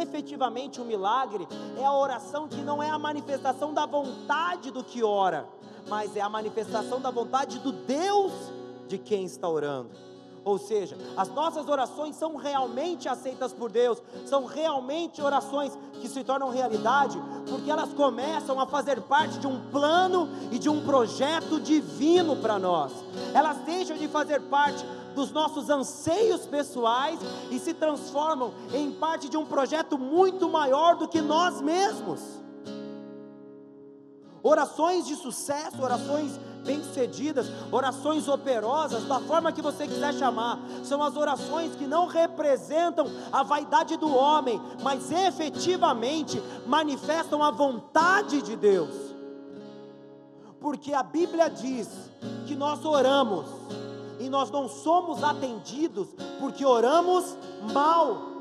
[0.00, 1.46] efetivamente um milagre,
[1.78, 5.48] é a oração que não é a manifestação da vontade do que ora,
[5.88, 8.32] mas é a manifestação da vontade do Deus
[8.88, 9.90] de quem está orando.
[10.44, 16.22] Ou seja, as nossas orações são realmente aceitas por Deus, são realmente orações que se
[16.22, 17.18] tornam realidade,
[17.48, 22.58] porque elas começam a fazer parte de um plano e de um projeto divino para
[22.58, 22.92] nós.
[23.32, 27.18] Elas deixam de fazer parte dos nossos anseios pessoais
[27.50, 32.43] e se transformam em parte de um projeto muito maior do que nós mesmos.
[34.46, 41.16] Orações de sucesso, orações bem-sucedidas, orações operosas, da forma que você quiser chamar, são as
[41.16, 48.94] orações que não representam a vaidade do homem, mas efetivamente manifestam a vontade de Deus.
[50.60, 51.88] Porque a Bíblia diz
[52.46, 53.46] que nós oramos
[54.20, 57.34] e nós não somos atendidos porque oramos
[57.72, 58.34] mal.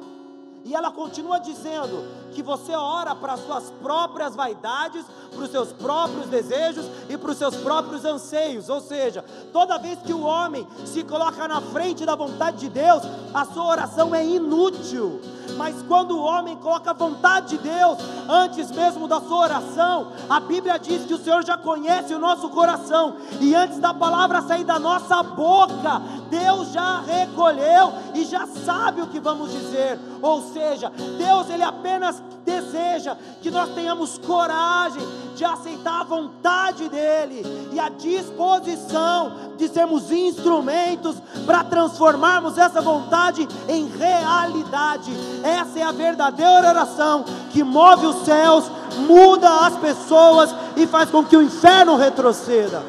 [0.65, 5.71] E ela continua dizendo que você ora para as suas próprias vaidades, para os seus
[5.71, 8.69] próprios desejos e para os seus próprios anseios.
[8.69, 13.03] Ou seja, toda vez que o homem se coloca na frente da vontade de Deus,
[13.33, 15.21] a sua oração é inútil.
[15.57, 17.97] Mas quando o homem coloca a vontade de Deus
[18.29, 22.49] antes mesmo da sua oração, a Bíblia diz que o Senhor já conhece o nosso
[22.49, 29.01] coração e antes da palavra sair da nossa boca, Deus já recolheu e já sabe
[29.01, 29.99] o que vamos dizer.
[30.21, 35.01] Ou seja, Deus ele apenas deseja que nós tenhamos coragem
[35.35, 43.47] de aceitar a vontade dele e a disposição de sermos instrumentos para transformarmos essa vontade
[43.67, 45.11] em realidade.
[45.43, 48.69] Essa é a verdadeira oração que move os céus,
[49.07, 52.83] muda as pessoas e faz com que o inferno retroceda.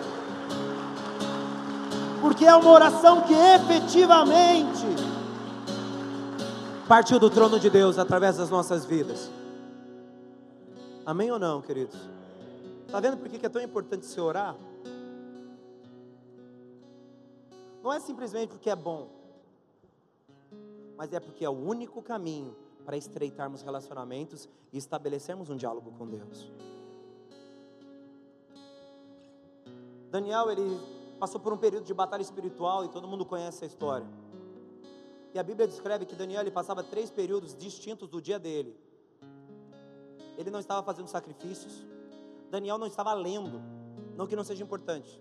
[2.21, 5.14] Porque é uma oração que efetivamente
[6.89, 9.31] partiu do trono de Deus através das nossas vidas.
[11.07, 11.99] Amém ou não, queridos?
[12.87, 14.57] Está vendo por que é tão importante se orar?
[17.83, 19.09] Não é simplesmente porque é bom,
[20.97, 26.07] mas é porque é o único caminho para estreitarmos relacionamentos e estabelecermos um diálogo com
[26.07, 26.51] Deus.
[30.11, 30.81] Daniel, ele
[31.19, 34.07] passou por um período de batalha espiritual e todo mundo conhece a história.
[35.35, 38.79] E a Bíblia descreve que Daniel ele passava três períodos distintos do dia dele.
[40.39, 41.85] Ele não estava fazendo sacrifícios.
[42.51, 43.61] Daniel não estava lendo.
[44.17, 45.21] Não que não seja importante.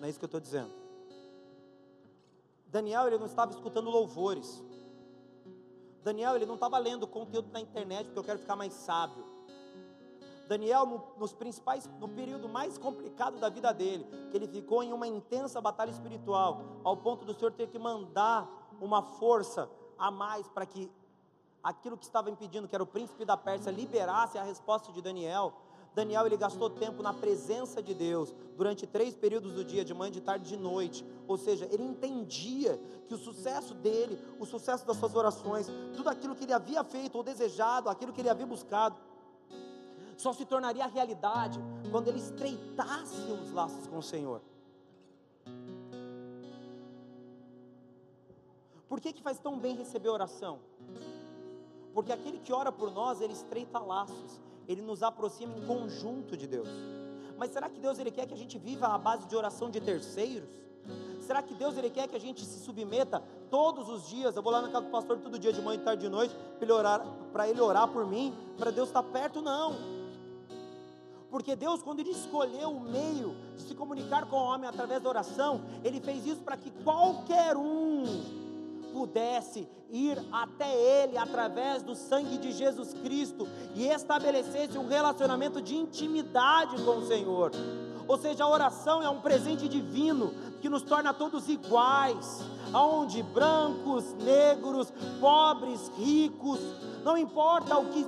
[0.00, 0.72] Não é isso que eu estou dizendo.
[2.66, 4.64] Daniel ele não estava escutando louvores.
[6.02, 9.24] Daniel ele não estava lendo conteúdo na internet porque eu quero ficar mais sábio.
[10.48, 14.92] Daniel no, nos principais, no período mais complicado da vida dele, que ele ficou em
[14.92, 20.46] uma intensa batalha espiritual, ao ponto do Senhor ter que mandar uma força a mais
[20.48, 20.90] para que
[21.62, 25.54] aquilo que estava impedindo, que era o príncipe da Pérsia, liberasse a resposta de Daniel.
[25.94, 30.10] Daniel ele gastou tempo na presença de Deus durante três períodos do dia, de manhã,
[30.10, 31.06] de tarde, de noite.
[31.26, 36.34] Ou seja, ele entendia que o sucesso dele, o sucesso das suas orações, tudo aquilo
[36.34, 38.96] que ele havia feito ou desejado, aquilo que ele havia buscado,
[40.16, 41.60] só se tornaria realidade
[41.90, 44.40] quando ele estreitasse os laços com o Senhor.
[48.94, 50.60] Por que, que faz tão bem receber oração?
[51.92, 56.46] Porque aquele que ora por nós, ele estreita laços, ele nos aproxima em conjunto de
[56.46, 56.68] Deus.
[57.36, 59.80] Mas será que Deus ele quer que a gente viva à base de oração de
[59.80, 60.48] terceiros?
[61.20, 64.36] Será que Deus ele quer que a gente se submeta todos os dias?
[64.36, 66.32] Eu vou lá na casa do pastor todo dia de manhã, de tarde, de noite,
[66.32, 69.74] para ele orar, para ele orar por mim, para Deus estar perto não.
[71.32, 75.08] Porque Deus, quando Ele escolheu o meio de se comunicar com o homem através da
[75.08, 78.43] oração, Ele fez isso para que qualquer um
[78.94, 85.74] pudesse ir até Ele através do sangue de Jesus Cristo e estabelecesse um relacionamento de
[85.74, 87.50] intimidade com o Senhor.
[88.06, 92.40] Ou seja, a oração é um presente divino que nos torna todos iguais,
[92.72, 96.60] aonde brancos, negros, pobres, ricos,
[97.02, 98.06] não importa o que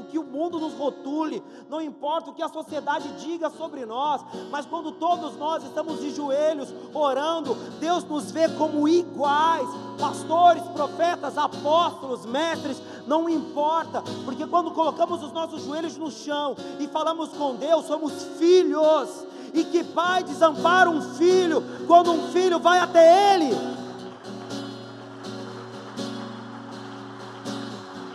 [0.00, 4.22] o que o mundo nos rotule, não importa o que a sociedade diga sobre nós,
[4.50, 11.36] mas quando todos nós estamos de joelhos orando, Deus nos vê como iguais, pastores, profetas,
[11.36, 17.54] apóstolos, mestres, não importa, porque quando colocamos os nossos joelhos no chão e falamos com
[17.56, 19.26] Deus, somos filhos.
[19.52, 23.52] E que pai desampara um filho quando um filho vai até ele?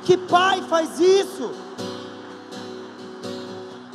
[0.06, 1.65] Que pai faz isso?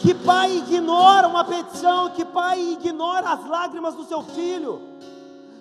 [0.01, 2.11] Que pai ignora uma petição?
[2.11, 4.81] Que pai ignora as lágrimas do seu filho?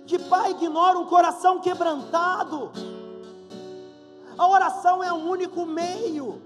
[0.05, 2.71] Que pai ignora um coração quebrantado?
[4.37, 6.41] A oração é o único meio.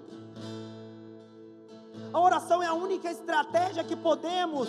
[2.12, 4.68] A oração é a única estratégia que podemos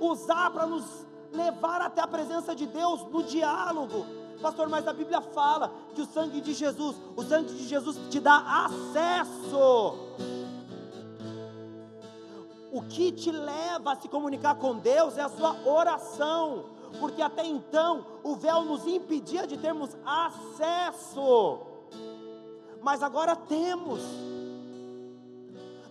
[0.00, 0.84] usar para nos
[1.32, 4.04] levar até a presença de Deus no diálogo
[4.42, 8.18] Pastor, mas a Bíblia fala que o sangue de Jesus, o sangue de Jesus te
[8.18, 9.96] dá acesso.
[12.72, 16.64] O que te leva a se comunicar com Deus é a sua oração,
[16.98, 21.60] porque até então o véu nos impedia de termos acesso,
[22.80, 24.00] mas agora temos.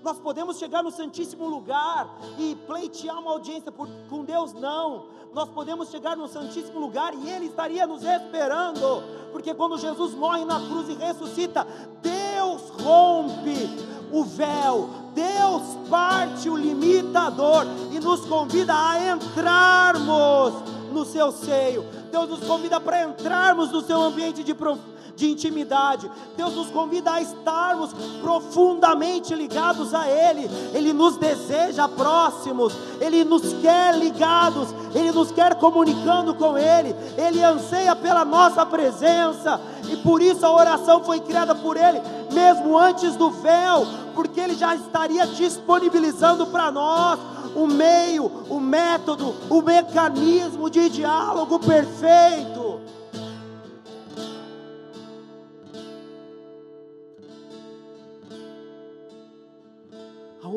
[0.01, 2.09] Nós podemos chegar no Santíssimo Lugar
[2.39, 5.05] e pleitear uma audiência por, com Deus, não.
[5.33, 10.43] Nós podemos chegar no Santíssimo Lugar e Ele estaria nos esperando, porque quando Jesus morre
[10.45, 11.63] na cruz e ressuscita,
[12.01, 20.53] Deus rompe o véu, Deus parte o limitador e nos convida a entrarmos
[20.91, 21.85] no seu seio.
[22.11, 26.09] Deus nos convida para entrarmos no seu ambiente de profundidade de intimidade.
[26.35, 30.49] Deus nos convida a estarmos profundamente ligados a Ele.
[30.73, 36.95] Ele nos deseja próximos, Ele nos quer ligados, Ele nos quer comunicando com Ele.
[37.17, 42.01] Ele anseia pela nossa presença e por isso a oração foi criada por Ele,
[42.31, 47.19] mesmo antes do véu, porque Ele já estaria disponibilizando para nós
[47.55, 52.81] o meio, o método, o mecanismo de diálogo perfeito.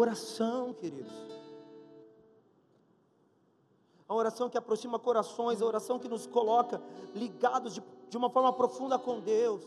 [0.04, 1.12] oração, queridos.
[4.08, 6.80] A oração que aproxima corações, a oração que nos coloca
[7.14, 9.66] ligados de, de uma forma profunda com Deus,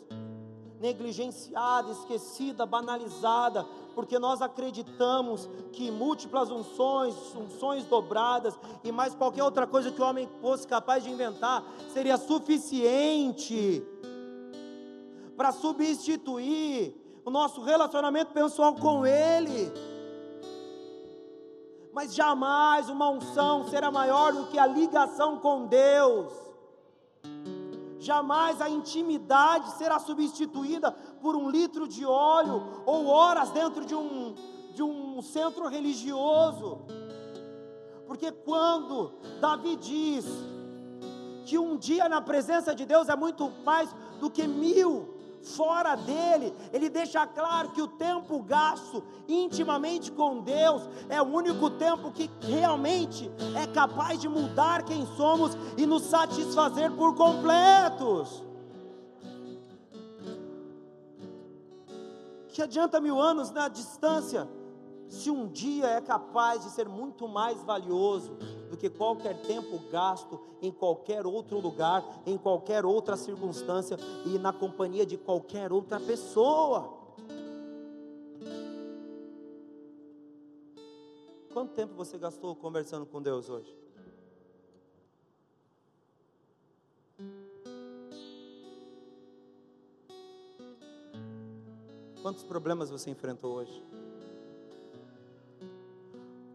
[0.80, 3.66] negligenciada, esquecida, banalizada,
[3.96, 8.54] porque nós acreditamos que múltiplas unções, unções dobradas
[8.84, 11.64] e mais qualquer outra coisa que o homem fosse capaz de inventar
[11.94, 13.84] seria suficiente
[15.36, 19.72] para substituir o nosso relacionamento pessoal com Ele
[21.98, 26.32] mas jamais uma unção será maior do que a ligação com Deus.
[28.08, 34.34] Jamais a intimidade será substituída por um litro de óleo ou horas dentro de um,
[34.74, 36.86] de um centro religioso.
[38.06, 40.26] Porque quando Davi diz
[41.46, 45.17] que um dia na presença de Deus é muito mais do que mil,
[45.56, 51.70] fora dele, ele deixa claro que o tempo gasto intimamente com Deus é o único
[51.70, 58.44] tempo que realmente é capaz de mudar quem somos e nos satisfazer por completos.
[62.50, 64.48] Que adianta mil anos na distância
[65.10, 68.38] se um dia é capaz de ser muito mais valioso
[68.70, 74.52] do que qualquer tempo gasto em qualquer outro lugar, em qualquer outra circunstância e na
[74.52, 76.98] companhia de qualquer outra pessoa.
[81.54, 83.76] Quanto tempo você gastou conversando com Deus hoje?
[92.22, 93.97] Quantos problemas você enfrentou hoje?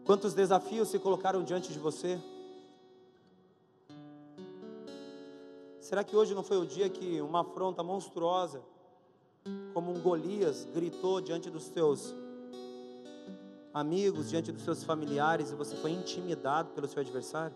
[0.05, 2.19] Quantos desafios se colocaram diante de você?
[5.79, 8.61] Será que hoje não foi o dia que uma afronta monstruosa,
[9.73, 12.13] como um Golias, gritou diante dos seus
[13.73, 17.55] amigos, diante dos seus familiares e você foi intimidado pelo seu adversário?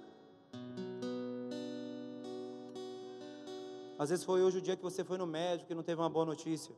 [4.00, 6.10] Às vezes foi hoje o dia que você foi no médico e não teve uma
[6.10, 6.74] boa notícia.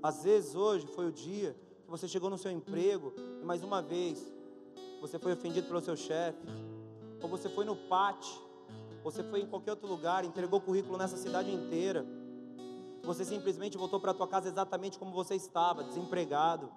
[0.00, 1.56] Às vezes hoje foi o dia
[1.90, 3.12] que você chegou no seu emprego
[3.42, 4.32] e mais uma vez
[5.00, 6.46] você foi ofendido pelo seu chefe,
[7.20, 8.40] ou você foi no pátio,
[9.02, 12.06] você foi em qualquer outro lugar, entregou currículo nessa cidade inteira,
[13.02, 16.70] você simplesmente voltou para a tua casa exatamente como você estava, desempregado.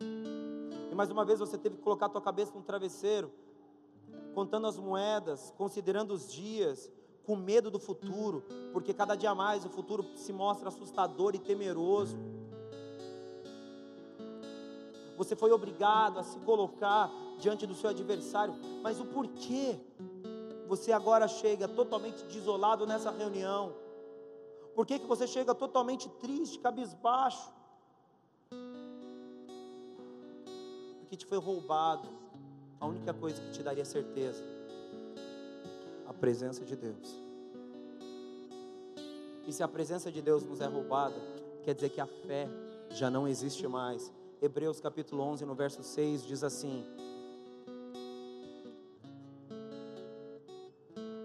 [0.00, 3.30] E mais uma vez você teve que colocar a tua cabeça no travesseiro,
[4.34, 6.90] contando as moedas, considerando os dias,
[7.26, 8.42] com medo do futuro,
[8.72, 12.16] porque cada dia mais o futuro se mostra assustador e temeroso
[15.16, 19.78] você foi obrigado a se colocar diante do seu adversário, mas o porquê
[20.66, 23.74] você agora chega totalmente desolado nessa reunião?
[24.74, 27.50] Por que, que você chega totalmente triste, cabisbaixo?
[31.00, 32.08] Porque te foi roubado
[32.80, 34.44] a única coisa que te daria certeza:
[36.06, 37.26] a presença de Deus.
[39.46, 41.16] E se a presença de Deus nos é roubada,
[41.62, 42.48] quer dizer que a fé
[42.90, 46.84] já não existe mais, Hebreus capítulo 11, no verso 6, diz assim: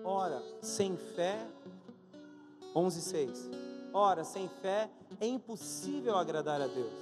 [0.04, 1.48] Ora, sem fé,
[2.76, 3.50] 11, 6.
[3.94, 4.90] Ora, sem fé
[5.20, 6.94] é impossível agradar a Deus,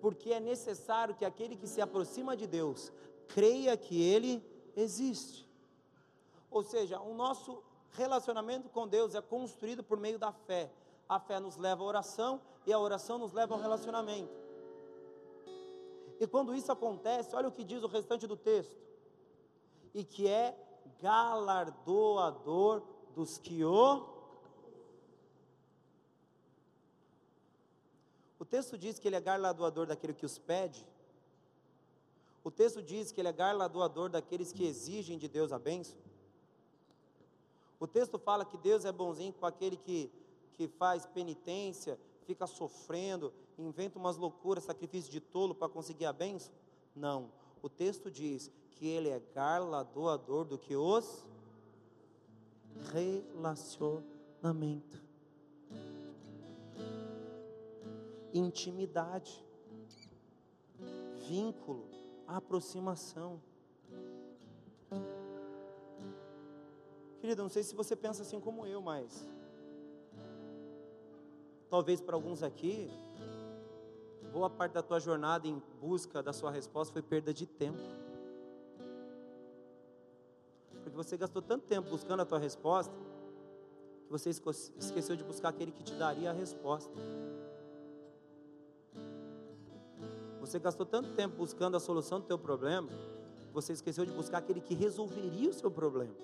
[0.00, 2.92] porque é necessário que aquele que se aproxima de Deus
[3.28, 4.44] creia que Ele
[4.76, 5.48] existe.
[6.50, 10.70] Ou seja, o nosso Relacionamento com Deus é construído por meio da fé.
[11.08, 14.30] A fé nos leva à oração e a oração nos leva ao relacionamento.
[16.20, 18.76] E quando isso acontece, olha o que diz o restante do texto:
[19.94, 20.54] e que é
[21.00, 22.82] galardoador
[23.14, 24.06] dos que o.
[28.38, 30.86] O texto diz que ele é galardoador daquele que os pede.
[32.44, 35.96] O texto diz que ele é galardoador daqueles que exigem de Deus a bênção.
[37.78, 40.10] O texto fala que Deus é bonzinho com aquele que,
[40.56, 46.52] que faz penitência, fica sofrendo, inventa umas loucuras, sacrifício de tolo para conseguir a bênção.
[46.94, 47.30] Não.
[47.62, 51.24] O texto diz que ele é galardoador do que os
[52.92, 55.02] relacionamento.
[58.32, 59.44] Intimidade,
[61.28, 61.84] vínculo,
[62.26, 63.42] aproximação.
[67.20, 69.28] Querido, não sei se você pensa assim como eu, mas
[71.68, 72.90] talvez para alguns aqui,
[74.32, 77.78] boa parte da tua jornada em busca da sua resposta foi perda de tempo.
[80.82, 82.94] Porque você gastou tanto tempo buscando a tua resposta,
[84.06, 86.92] que você esqueceu de buscar aquele que te daria a resposta.
[90.40, 94.38] Você gastou tanto tempo buscando a solução do teu problema, que você esqueceu de buscar
[94.38, 96.14] aquele que resolveria o seu problema.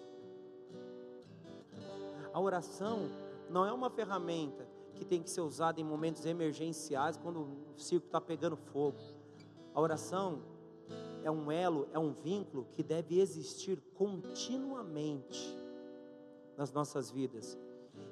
[2.32, 3.09] A oração
[3.48, 4.65] não é uma ferramenta
[4.97, 8.99] que tem que ser usada em momentos emergenciais, quando o circo está pegando fogo.
[9.74, 10.42] A oração
[11.22, 15.57] é um elo, é um vínculo que deve existir continuamente
[16.57, 17.59] nas nossas vidas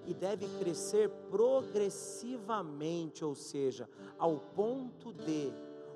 [0.06, 5.52] e deve crescer progressivamente, ou seja, ao ponto de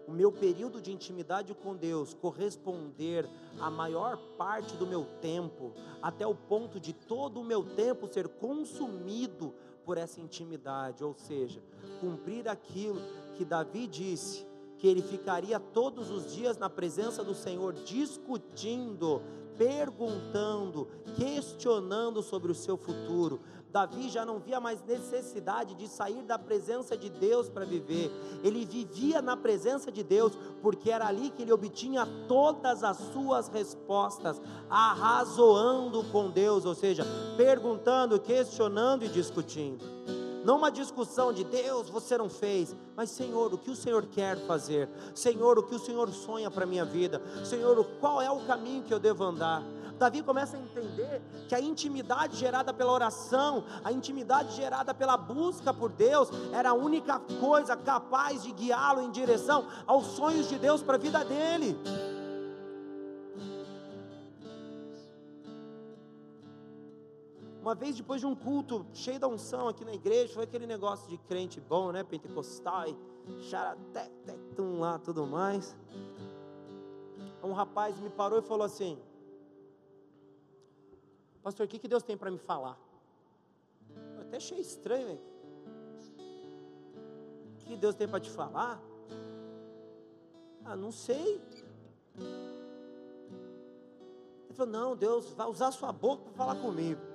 [0.06, 3.28] o meu período de intimidade com Deus corresponder
[3.60, 8.26] a maior parte do meu tempo, até o ponto de todo o meu tempo ser
[8.26, 9.54] consumido
[9.88, 11.62] por essa intimidade, ou seja,
[11.98, 13.00] cumprir aquilo
[13.38, 19.22] que Davi disse, que ele ficaria todos os dias na presença do Senhor discutindo,
[19.58, 23.40] perguntando, questionando sobre o seu futuro,
[23.70, 28.10] Davi já não via mais necessidade de sair da presença de Deus para viver.
[28.42, 30.32] Ele vivia na presença de Deus,
[30.62, 34.40] porque era ali que ele obtinha todas as suas respostas,
[34.70, 37.04] arrazoando com Deus, ou seja,
[37.36, 39.84] perguntando, questionando e discutindo.
[40.48, 44.38] Não uma discussão de Deus, você não fez, mas Senhor, o que o Senhor quer
[44.46, 44.88] fazer?
[45.14, 47.20] Senhor, o que o Senhor sonha para a minha vida?
[47.44, 49.62] Senhor, qual é o caminho que eu devo andar?
[49.98, 55.74] Davi começa a entender que a intimidade gerada pela oração, a intimidade gerada pela busca
[55.74, 60.82] por Deus, era a única coisa capaz de guiá-lo em direção aos sonhos de Deus
[60.82, 61.76] para a vida dele.
[67.68, 71.06] Uma vez depois de um culto cheio da unção aqui na igreja, foi aquele negócio
[71.06, 72.02] de crente bom, né?
[72.02, 72.96] Pentecostal e
[73.42, 75.76] xaratetum lá, tudo mais.
[77.44, 78.98] Um rapaz me parou e falou assim:
[81.42, 82.80] Pastor, o que, que Deus tem para me falar?
[84.14, 85.20] Eu até achei estranho, hein?
[87.52, 88.80] O que Deus tem para te falar?
[90.64, 91.38] Ah, não sei.
[92.16, 92.54] Ele
[94.54, 97.07] falou: Não, Deus vai usar sua boca para falar comigo.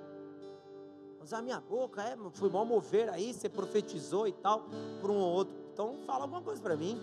[1.24, 4.68] Usar minha boca, é, fui mal mover aí, você profetizou e tal,
[5.00, 5.54] por um ou outro.
[5.72, 7.00] Então fala alguma coisa para mim.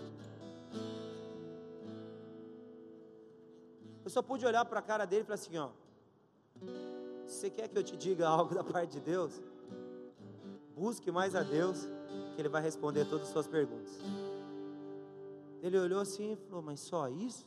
[4.04, 5.70] Eu só pude olhar para a cara dele e falar assim: Ó,
[7.26, 9.40] você quer que eu te diga algo da parte de Deus?
[10.76, 11.78] Busque mais a Deus,
[12.36, 13.98] que Ele vai responder todas as suas perguntas.
[15.60, 17.44] Ele olhou assim e falou: Mas só isso?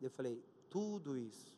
[0.00, 1.54] Eu falei: Tudo isso,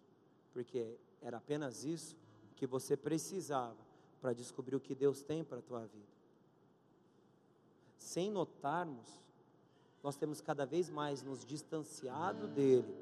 [0.52, 2.18] porque era apenas isso
[2.60, 3.78] que você precisava
[4.20, 6.12] para descobrir o que Deus tem para a tua vida.
[7.96, 9.08] Sem notarmos,
[10.02, 12.94] nós temos cada vez mais nos distanciado dele,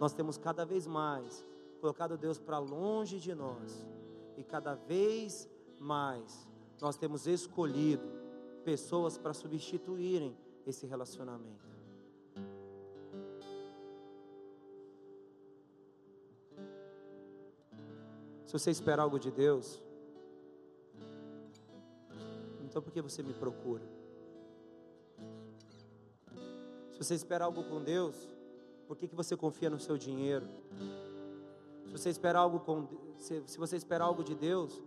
[0.00, 1.44] nós temos cada vez mais
[1.82, 3.86] colocado Deus para longe de nós.
[4.38, 5.46] E cada vez
[5.78, 6.48] mais
[6.80, 8.08] nós temos escolhido
[8.64, 10.34] pessoas para substituírem
[10.66, 11.73] esse relacionamento.
[18.54, 19.82] Se você espera algo de Deus,
[22.62, 23.82] então por que você me procura?
[26.92, 28.14] Se você espera algo com Deus,
[28.86, 30.46] por que, que você confia no seu dinheiro?
[31.84, 32.86] Se você espera algo com,
[33.18, 34.80] se, se você espera algo de Deus,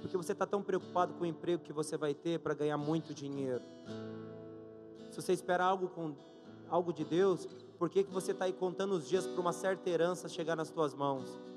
[0.00, 3.12] porque você está tão preocupado com o emprego que você vai ter para ganhar muito
[3.12, 3.62] dinheiro.
[5.10, 6.14] Se você espera algo com
[6.66, 7.46] algo de Deus,
[7.78, 10.70] por que, que você está aí contando os dias para uma certa herança chegar nas
[10.70, 11.51] tuas mãos?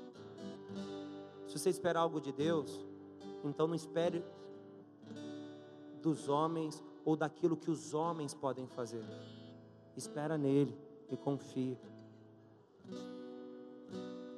[1.56, 2.84] Se você esperar algo de Deus,
[3.42, 4.22] então não espere
[6.02, 9.02] dos homens ou daquilo que os homens podem fazer.
[9.96, 10.78] Espera nele
[11.10, 11.78] e confia.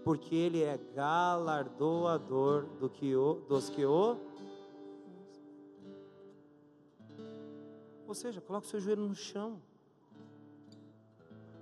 [0.05, 4.17] Porque ele é galardoador do que o, dos que o
[8.07, 9.61] Ou seja, coloque o seu joelho no chão.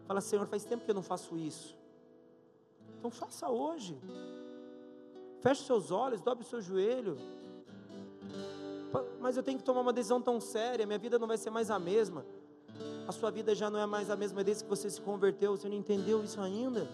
[0.07, 1.74] Fala, Senhor, faz tempo que eu não faço isso.
[2.98, 3.98] Então faça hoje.
[5.47, 7.16] Feche seus olhos, dobre o seu joelho.
[9.20, 11.70] Mas eu tenho que tomar uma decisão tão séria, minha vida não vai ser mais
[11.70, 12.26] a mesma.
[13.07, 15.68] A sua vida já não é mais a mesma desde que você se converteu, você
[15.68, 16.88] não entendeu isso ainda?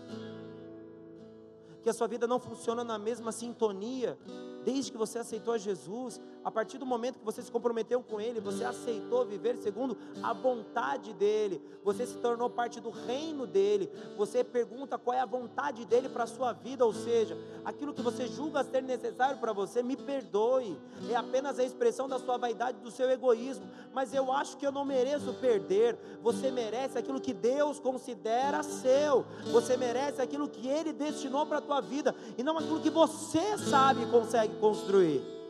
[1.83, 4.19] Que a sua vida não funciona na mesma sintonia
[4.67, 8.41] desde que você aceitou Jesus, a partir do momento que você se comprometeu com Ele,
[8.41, 14.43] você aceitou viver segundo a vontade dEle, você se tornou parte do reino dEle, você
[14.43, 18.27] pergunta qual é a vontade dEle para a sua vida, ou seja, aquilo que você
[18.27, 20.77] julga ser necessário para você, me perdoe,
[21.09, 24.73] é apenas a expressão da sua vaidade, do seu egoísmo, mas eu acho que eu
[24.73, 30.93] não mereço perder, você merece aquilo que Deus considera seu, você merece aquilo que Ele
[30.93, 35.42] destinou para a tua vida, e não aquilo que você sabe e consegue consegue construir.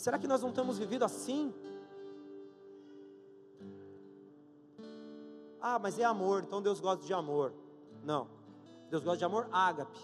[0.00, 1.52] Será que nós não temos vivido assim?
[5.60, 7.52] Ah, mas é amor, então Deus gosta de amor.
[8.02, 8.26] Não.
[8.88, 10.00] Deus gosta de amor ágape.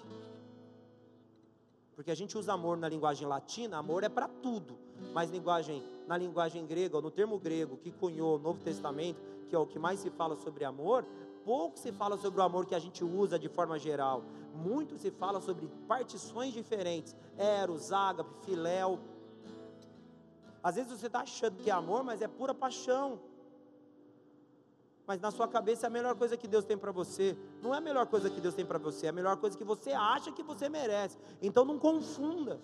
[1.94, 4.76] Porque a gente usa amor na linguagem latina, amor é para tudo.
[5.14, 9.18] Mas linguagem, na linguagem grega, ou no termo grego que cunhou o Novo Testamento,
[9.48, 11.06] que é o que mais se fala sobre amor,
[11.42, 14.22] pouco se fala sobre o amor que a gente usa de forma geral.
[14.54, 19.00] Muito se fala sobre partições diferentes: eros, ágape, filéu.
[20.66, 23.20] Às vezes você está achando que é amor, mas é pura paixão.
[25.06, 27.38] Mas na sua cabeça é a melhor coisa que Deus tem para você.
[27.62, 29.62] Não é a melhor coisa que Deus tem para você, é a melhor coisa que
[29.62, 31.16] você acha que você merece.
[31.40, 32.58] Então não confunda.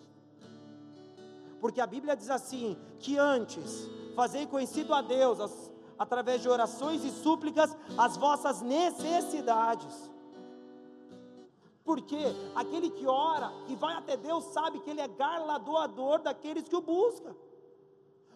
[1.61, 7.05] Porque a Bíblia diz assim: que antes fazei conhecido a Deus as através de orações
[7.05, 10.11] e súplicas, as vossas necessidades.
[11.85, 12.19] Porque
[12.57, 16.81] aquele que ora e vai até Deus sabe que Ele é galardoador daqueles que o
[16.81, 17.33] buscam.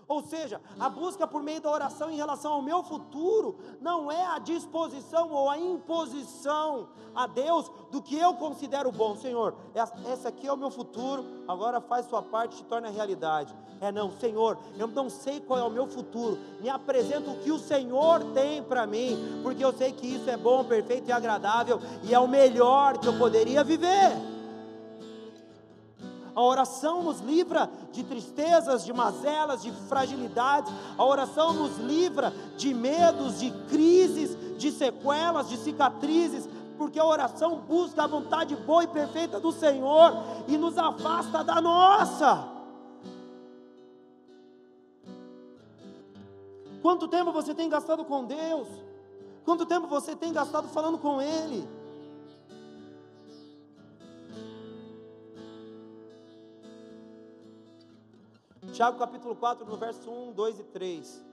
[0.09, 4.24] Ou seja, a busca por meio da oração em relação ao meu futuro não é
[4.24, 9.16] a disposição ou a imposição a Deus do que eu considero bom.
[9.16, 9.57] Senhor,
[10.12, 13.52] esse aqui é o meu futuro, agora faz sua parte e torna realidade.
[13.80, 17.50] É não, Senhor, eu não sei qual é o meu futuro, me apresenta o que
[17.50, 21.80] o Senhor tem para mim, porque eu sei que isso é bom, perfeito e agradável
[22.04, 24.36] e é o melhor que eu poderia viver.
[26.37, 30.70] A oração nos livra de tristezas, de mazelas, de fragilidades.
[30.99, 37.61] A oração nos livra de medos, de crises, de sequelas, de cicatrizes, porque a oração
[37.61, 40.12] busca a vontade boa e perfeita do Senhor
[40.47, 42.47] e nos afasta da nossa.
[46.82, 48.68] Quanto tempo você tem gastado com Deus?
[49.43, 51.66] Quanto tempo você tem gastado falando com Ele?
[58.72, 61.26] Tiago capítulo 4, no verso 1, 2 e 3.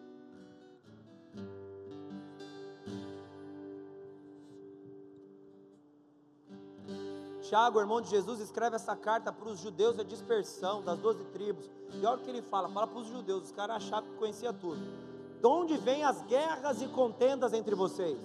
[7.41, 11.69] Tiago, irmão de Jesus, escreve essa carta para os judeus da dispersão das doze tribos.
[11.93, 14.53] E olha o que ele fala: fala para os judeus, os caras achavam que conhecia
[14.53, 14.81] tudo.
[15.39, 18.17] De onde vêm as guerras e contendas entre vocês?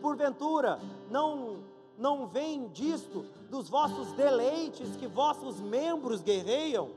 [0.00, 0.80] Porventura,
[1.10, 1.58] não
[1.98, 6.90] não vem disto dos vossos deleites que vossos membros guerreiam?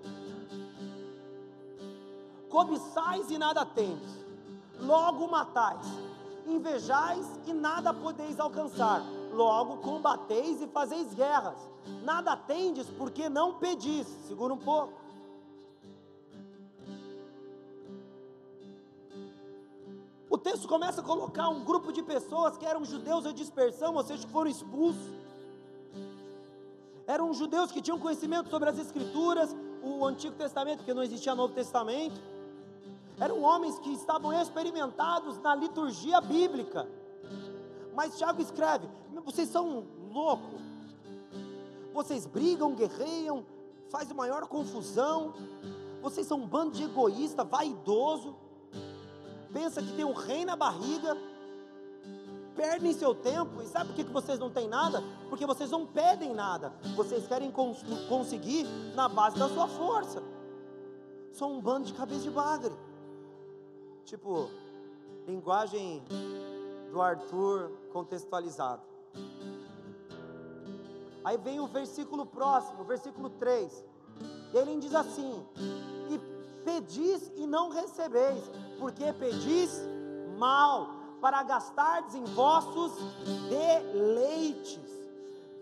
[2.50, 4.20] Cobiçais e nada tendes,
[4.80, 5.86] logo matais,
[6.47, 11.58] invejais e nada podeis alcançar, logo combateis e fazeis guerras,
[12.04, 14.08] nada tendes porque não pedis.
[14.28, 14.93] Segura um pouco.
[20.30, 24.04] O texto começa a colocar um grupo de pessoas que eram judeus em dispersão, ou
[24.04, 25.12] seja, que foram expulsos.
[27.08, 31.54] Eram judeus que tinham conhecimento sobre as Escrituras, o Antigo Testamento, porque não existia Novo
[31.56, 32.22] Testamento
[33.20, 36.88] eram homens que estavam experimentados na liturgia bíblica.
[37.94, 38.88] Mas Tiago escreve:
[39.26, 40.62] vocês são loucos,
[41.94, 43.46] vocês brigam, guerreiam,
[43.90, 45.34] fazem maior confusão,
[46.02, 48.36] vocês são um bando de egoísta, vaidoso,
[49.52, 51.18] pensa que tem um rei na barriga,
[52.56, 55.04] perdem seu tempo, e sabe por que vocês não têm nada?
[55.30, 58.66] Porque vocês não pedem nada, vocês querem cons conseguir
[58.96, 60.24] na base da sua força,
[61.34, 62.74] são um bando de cabeça de bagre.
[64.10, 64.49] Tipo,
[65.28, 66.03] linguagem
[66.91, 68.82] do Arthur contextualizado.
[71.24, 73.86] Aí vem o versículo próximo, versículo 3.
[74.51, 75.45] Ele diz assim:
[76.10, 76.18] E
[76.66, 78.43] pedis e não recebeis,
[78.80, 79.80] porque pedis
[80.39, 80.89] mal,
[81.22, 82.93] para gastardes em vossos
[83.47, 84.99] deleites.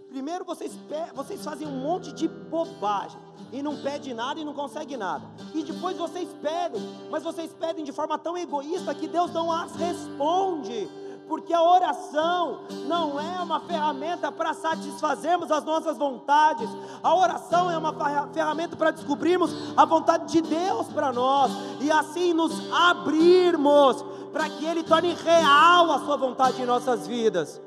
[0.09, 0.71] Primeiro vocês,
[1.13, 3.19] vocês fazem um monte de bobagem
[3.51, 5.25] e não pedem nada e não conseguem nada.
[5.53, 9.75] E depois vocês pedem, mas vocês pedem de forma tão egoísta que Deus não as
[9.75, 10.89] responde.
[11.27, 16.69] Porque a oração não é uma ferramenta para satisfazermos as nossas vontades,
[17.03, 17.93] a oração é uma
[18.33, 21.51] ferramenta para descobrirmos a vontade de Deus para nós
[21.81, 27.66] e assim nos abrirmos para que Ele torne real a Sua vontade em nossas vidas.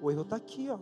[0.00, 0.78] O erro está aqui, ó.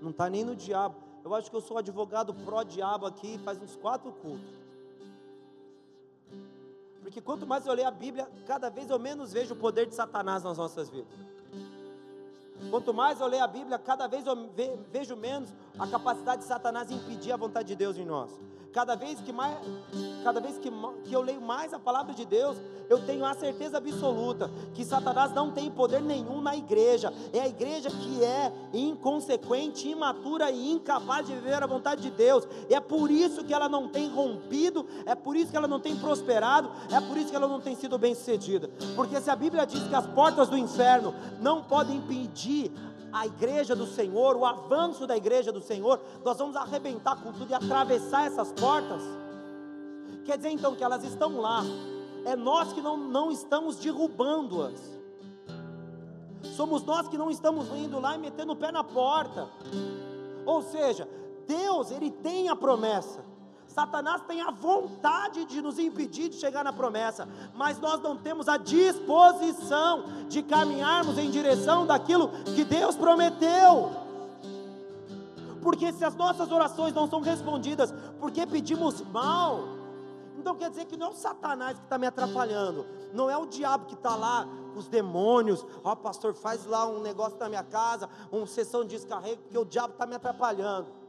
[0.00, 0.96] Não está nem no diabo.
[1.24, 4.62] Eu acho que eu sou advogado pró-diabo aqui faz uns quatro cultos.
[7.02, 9.94] Porque quanto mais eu leio a Bíblia, cada vez eu menos vejo o poder de
[9.94, 11.12] Satanás nas nossas vidas.
[12.70, 14.34] Quanto mais eu leio a Bíblia, cada vez eu
[14.90, 18.30] vejo menos a capacidade de Satanás impedir a vontade de Deus em nós.
[18.72, 19.54] Cada vez que mais,
[20.24, 20.70] cada vez que,
[21.04, 22.56] que eu leio mais a palavra de Deus,
[22.88, 27.12] eu tenho a certeza absoluta que Satanás não tem poder nenhum na igreja.
[27.34, 32.48] É a igreja que é inconsequente, imatura e incapaz de viver a vontade de Deus.
[32.70, 35.80] E é por isso que ela não tem rompido, é por isso que ela não
[35.80, 38.70] tem prosperado, é por isso que ela não tem sido bem-sucedida.
[38.96, 42.72] Porque se a Bíblia diz que as portas do inferno não podem impedir
[43.12, 47.50] a igreja do Senhor, o avanço da igreja do Senhor, nós vamos arrebentar com tudo
[47.50, 49.02] e atravessar essas portas.
[50.24, 51.62] Quer dizer então que elas estão lá,
[52.24, 54.80] é nós que não, não estamos derrubando-as,
[56.56, 59.48] somos nós que não estamos indo lá e metendo o pé na porta.
[60.46, 61.08] Ou seja,
[61.46, 63.24] Deus, Ele tem a promessa,
[63.72, 68.48] Satanás tem a vontade de nos impedir de chegar na promessa, mas nós não temos
[68.48, 73.90] a disposição de caminharmos em direção daquilo que Deus prometeu.
[75.62, 79.64] Porque se as nossas orações não são respondidas, porque pedimos mal,
[80.36, 83.46] então quer dizer que não é o Satanás que está me atrapalhando, não é o
[83.46, 87.62] diabo que está lá, os demônios, ó oh, pastor, faz lá um negócio na minha
[87.62, 91.01] casa, uma sessão de descarrego, porque o diabo está me atrapalhando.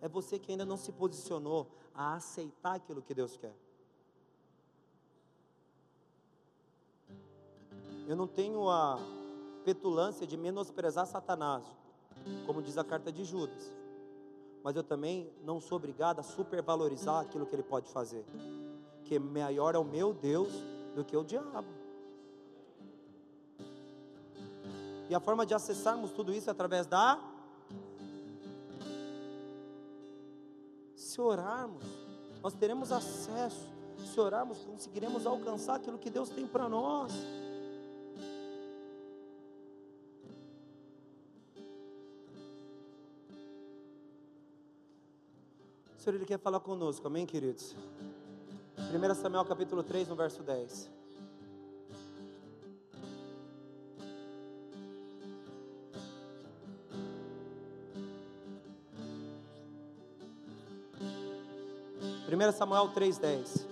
[0.00, 3.54] É você que ainda não se posicionou a aceitar aquilo que Deus quer.
[8.06, 8.98] Eu não tenho a
[9.64, 11.64] petulância de menosprezar Satanás,
[12.46, 13.70] como diz a carta de Judas.
[14.62, 18.24] Mas eu também não sou obrigado a supervalorizar aquilo que ele pode fazer.
[19.04, 20.52] Que maior é o meu Deus
[20.94, 21.68] do que o diabo.
[25.08, 27.18] E a forma de acessarmos tudo isso é através da
[31.18, 31.82] se orarmos,
[32.40, 33.66] nós teremos acesso.
[34.06, 37.12] Se orarmos, conseguiremos alcançar aquilo que Deus tem para nós.
[45.96, 47.74] O Senhor ele quer falar conosco, amém, queridos?
[48.78, 50.97] 1 Samuel capítulo 3, no verso 10.
[62.38, 63.66] 1 Samuel 3,10.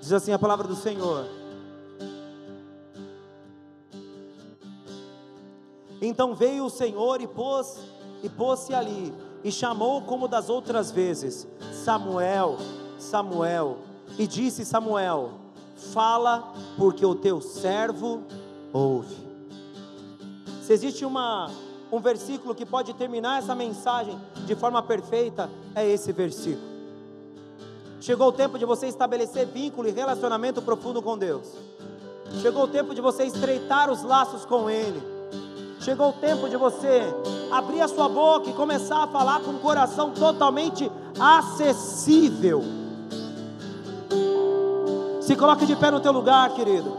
[0.00, 1.26] Diz assim a palavra do Senhor.
[6.02, 7.78] Então veio o Senhor e pôs
[8.22, 11.46] e pôs-se ali e chamou como das outras vezes
[11.84, 12.56] Samuel,
[12.98, 13.76] Samuel,
[14.18, 15.32] e disse Samuel:
[15.92, 18.22] Fala, porque o teu servo
[18.72, 19.14] ouve.
[20.62, 21.50] Se existe uma,
[21.92, 26.72] um versículo que pode terminar essa mensagem de forma perfeita, é esse versículo.
[28.00, 31.52] Chegou o tempo de você estabelecer vínculo e relacionamento profundo com Deus.
[32.40, 35.13] Chegou o tempo de você estreitar os laços com Ele.
[35.84, 37.02] Chegou o tempo de você
[37.52, 42.62] abrir a sua boca e começar a falar com o coração totalmente acessível.
[45.20, 46.90] Se coloque de pé no teu lugar, querido.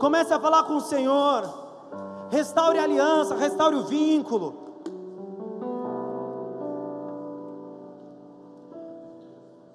[0.00, 1.48] Comece a falar com o Senhor.
[2.28, 4.66] Restaure a aliança, restaure o vínculo.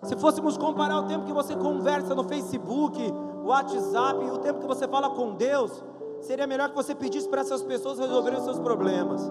[0.04, 3.01] Se fôssemos comparar o tempo que você conversa no Facebook,
[3.45, 5.82] WhatsApp e o tempo que você fala com Deus,
[6.24, 9.21] seria melhor que você pedisse para essas pessoas resolverem os seus problemas.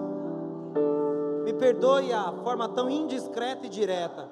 [1.43, 4.29] Me perdoe a forma tão indiscreta e direta.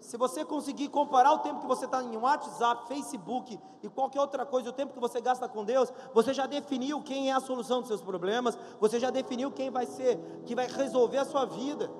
[0.00, 4.44] Se você conseguir comparar o tempo que você está em WhatsApp, Facebook e qualquer outra
[4.44, 7.80] coisa, o tempo que você gasta com Deus, você já definiu quem é a solução
[7.80, 11.90] dos seus problemas, você já definiu quem vai ser, que vai resolver a sua vida.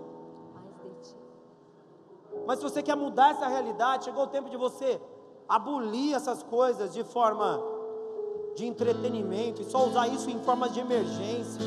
[2.46, 5.00] Mas se você quer mudar essa realidade, chegou o tempo de você
[5.48, 7.73] abolir essas coisas de forma
[8.56, 11.60] de entretenimento e só usar isso em forma de emergência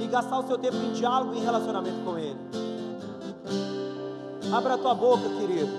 [0.00, 2.38] e gastar o seu tempo em diálogo e em relacionamento com Ele.
[4.52, 5.72] Abra a tua boca, querido.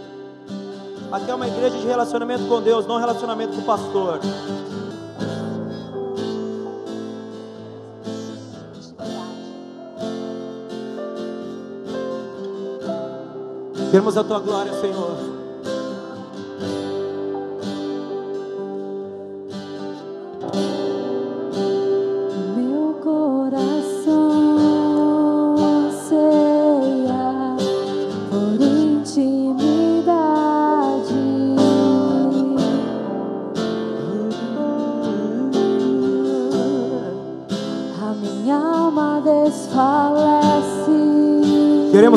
[1.11, 4.19] Aqui é uma igreja de relacionamento com Deus, não relacionamento com o pastor.
[13.91, 15.42] Queremos a tua glória, Senhor.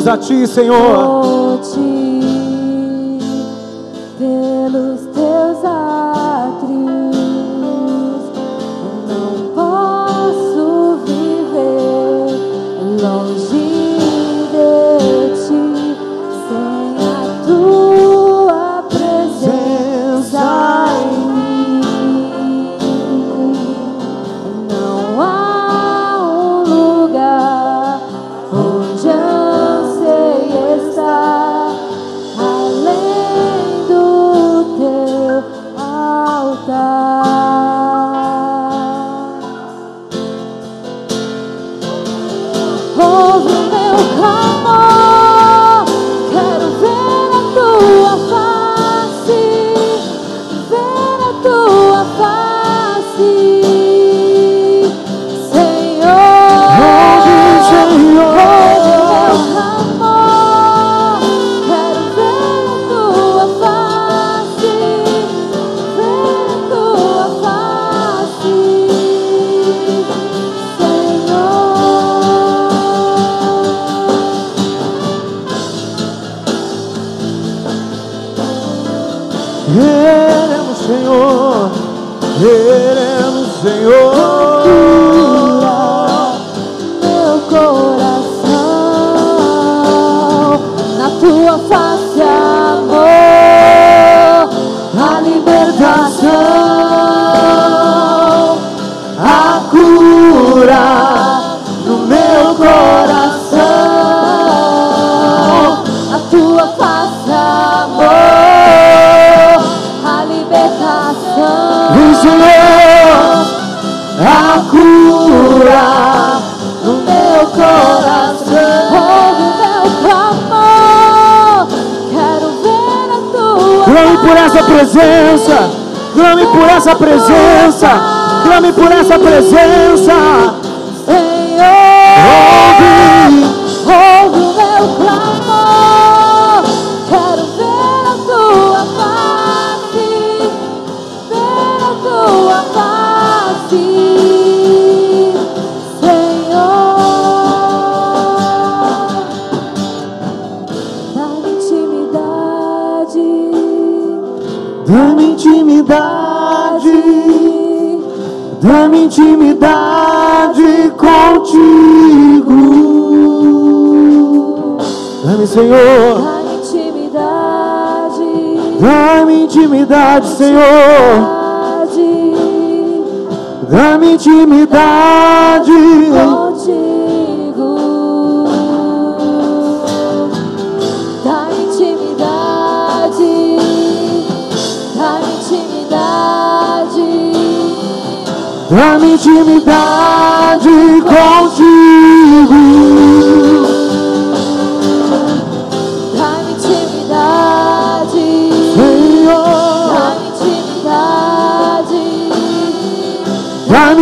[0.07, 1.36] A ti, Senhor.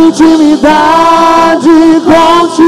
[0.06, 2.65] Intimidade contigo.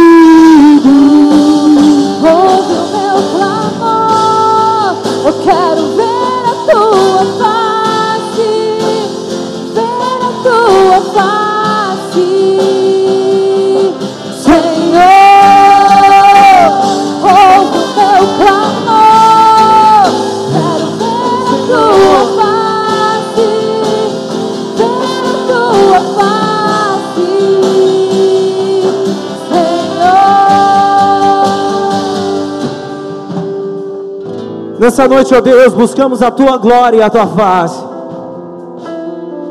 [34.89, 37.78] Nessa noite, ó Deus, buscamos a tua glória e a tua face.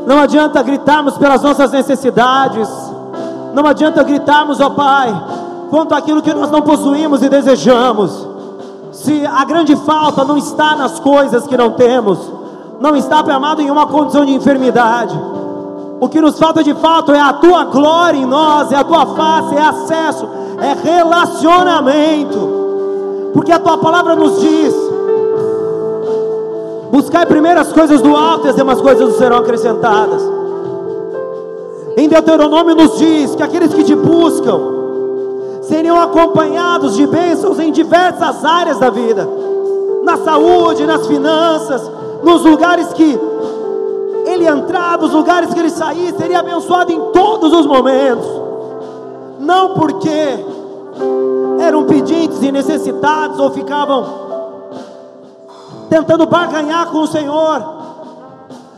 [0.07, 2.67] Não adianta gritarmos pelas nossas necessidades.
[3.53, 5.15] Não adianta gritarmos, ó Pai,
[5.69, 8.27] quanto aquilo que nós não possuímos e desejamos.
[8.91, 12.17] Se a grande falta não está nas coisas que não temos,
[12.79, 15.15] não está, amado, em uma condição de enfermidade.
[15.99, 19.05] O que nos falta de fato é a tua glória em nós, é a tua
[19.05, 20.27] face, é acesso,
[20.59, 22.57] é relacionamento.
[23.35, 24.86] Porque a tua palavra nos diz:
[26.91, 30.21] buscai primeiro as coisas do alto e as demais coisas serão acrescentadas.
[31.97, 34.59] Em Deuteronômio nos diz que aqueles que te buscam
[35.61, 39.27] seriam acompanhados de bênçãos em diversas áreas da vida,
[40.03, 41.89] na saúde, nas finanças,
[42.23, 43.19] nos lugares que
[44.25, 48.27] ele entrar, nos lugares que ele sair, seria abençoado em todos os momentos.
[49.39, 50.45] Não porque
[51.59, 54.26] eram pedintes e necessitados ou ficavam
[55.89, 57.77] tentando barganhar com o Senhor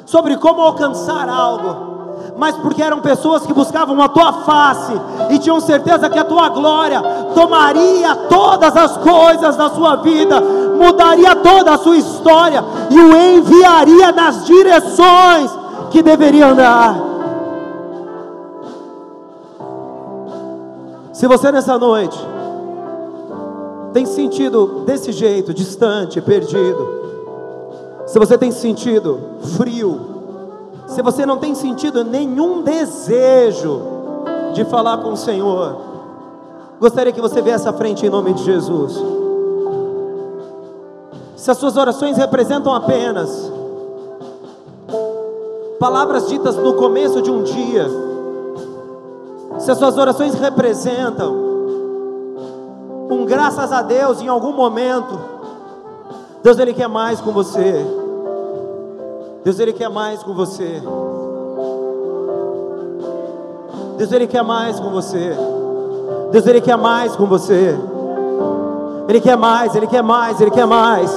[0.05, 1.89] sobre como alcançar algo,
[2.37, 4.93] mas porque eram pessoas que buscavam a tua face
[5.29, 7.01] e tinham certeza que a tua glória
[7.35, 14.11] tomaria todas as coisas da sua vida, mudaria toda a sua história e o enviaria
[14.11, 15.51] nas direções
[15.91, 16.95] que deveria andar.
[21.13, 22.17] Se você nessa noite
[23.91, 26.98] tem sentido desse jeito, distante, perdido,
[28.09, 29.19] se você tem sentido
[29.55, 29.99] frio,
[30.87, 33.83] se você não tem sentido nenhum desejo
[34.51, 35.79] de falar com o Senhor,
[36.79, 38.99] gostaria que você viesse à frente em nome de Jesus.
[41.35, 43.51] Se as suas orações representam apenas
[45.79, 47.87] palavras ditas no começo de um dia,
[49.59, 51.31] se as suas orações representam
[53.11, 55.15] um graças a Deus em algum momento,
[56.41, 57.98] Deus Ele quer mais com você.
[59.43, 60.81] Deus Ele quer mais com você.
[63.97, 65.35] Deus Ele quer mais com você.
[66.31, 67.77] Deus Ele quer mais com você.
[69.07, 71.11] Ele quer mais, Ele quer mais, Ele quer mais.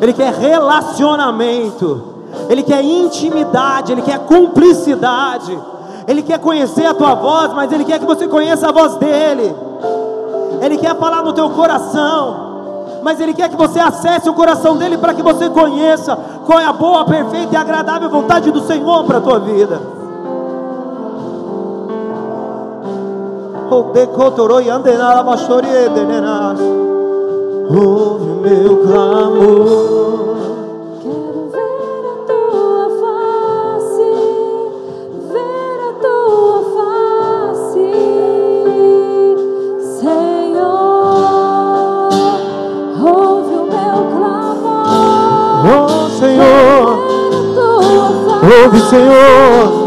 [0.00, 2.14] Ele quer relacionamento.
[2.48, 5.58] Ele quer intimidade, Ele quer cumplicidade.
[6.06, 9.54] Ele quer conhecer a tua voz, mas Ele quer que você conheça a voz dEle.
[10.60, 12.45] Ele quer falar no teu coração
[13.06, 16.64] mas Ele quer que você acesse o coração dele para que você conheça qual é
[16.64, 19.80] a boa, perfeita e agradável vontade do Senhor para a tua vida.
[27.70, 30.25] Ouve meu clamor.
[48.46, 49.85] Tua face, ouve Senhor.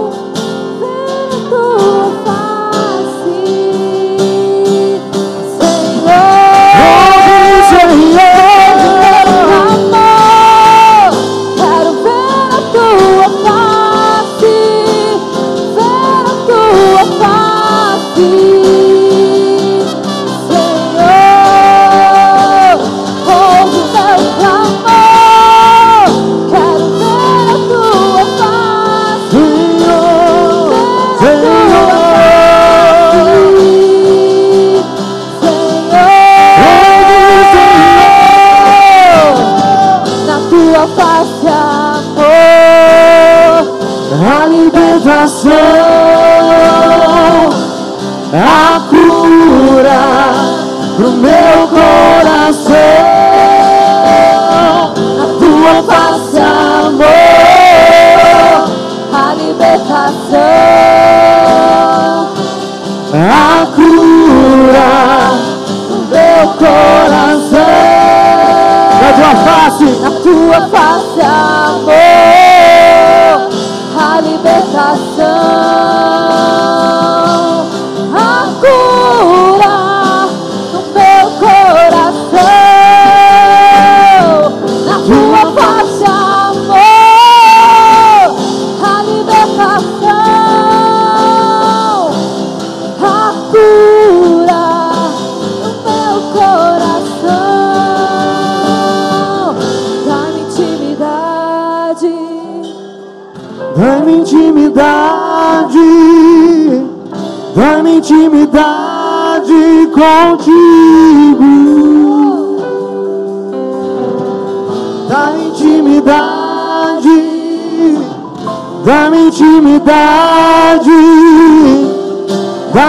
[51.17, 51.88] Meu coração,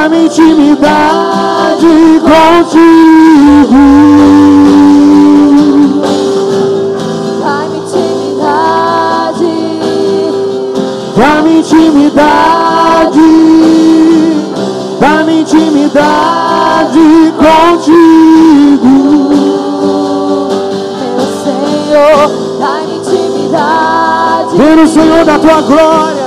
[0.00, 1.92] dá-me intimidade
[2.24, 3.80] contigo.
[7.44, 9.52] Dá-me intimidade,
[11.16, 13.20] Dá-me intimidade,
[14.98, 17.04] dá-me intimidade
[17.36, 18.92] contigo.
[21.16, 22.20] meu Senhor.
[22.58, 26.19] Dá-me intimidade, Ver o Senhor da tua glória,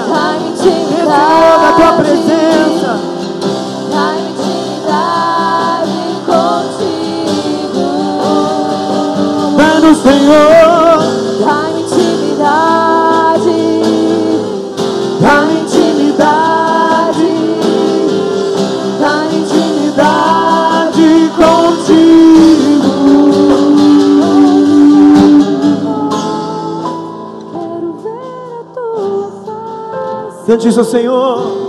[30.46, 31.63] Cante isso, Senhor.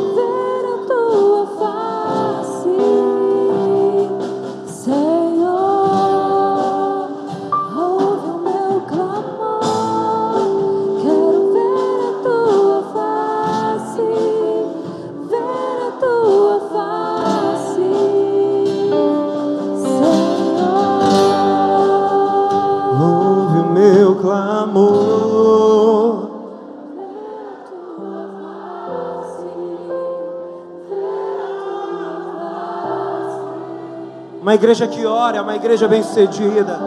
[34.54, 36.78] Uma igreja que ora, é uma igreja bem-sucedida.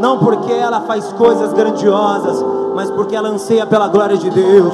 [0.00, 2.42] Não porque ela faz coisas grandiosas,
[2.74, 4.72] mas porque ela anseia pela glória de Deus.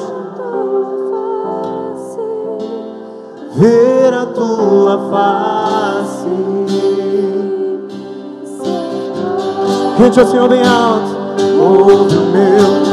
[3.56, 6.28] Ver a tua face.
[9.98, 11.16] Cante ao Senhor bem alto.
[11.60, 12.87] Ouve o meu.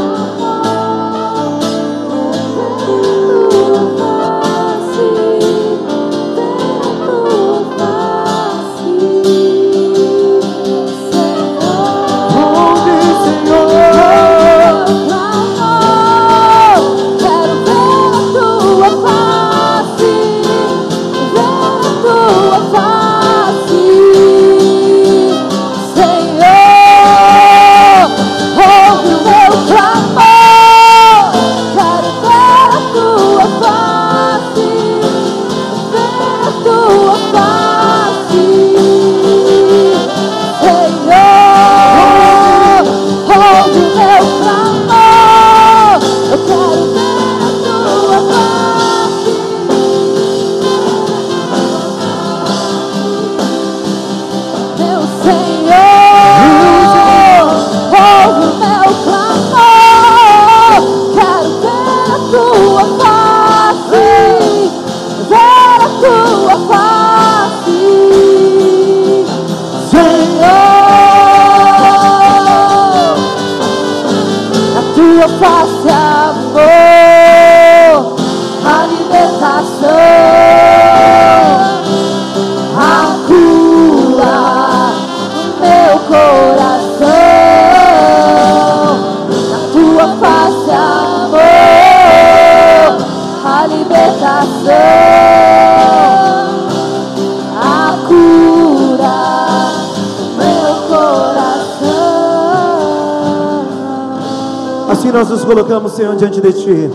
[105.12, 106.92] Nós nos colocamos, Senhor, diante de Ti.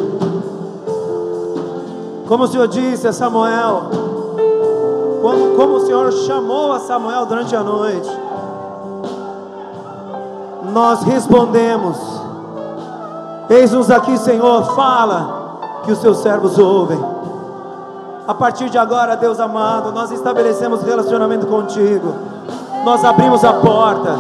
[2.27, 3.83] Como o Senhor disse a Samuel,
[5.21, 8.09] como, como o Senhor chamou a Samuel durante a noite,
[10.73, 11.97] nós respondemos:
[13.49, 16.99] Eis-nos aqui, Senhor, fala, que os Seus servos ouvem.
[18.27, 22.15] A partir de agora, Deus amado, nós estabelecemos relacionamento contigo.
[22.85, 24.17] Nós abrimos a porta,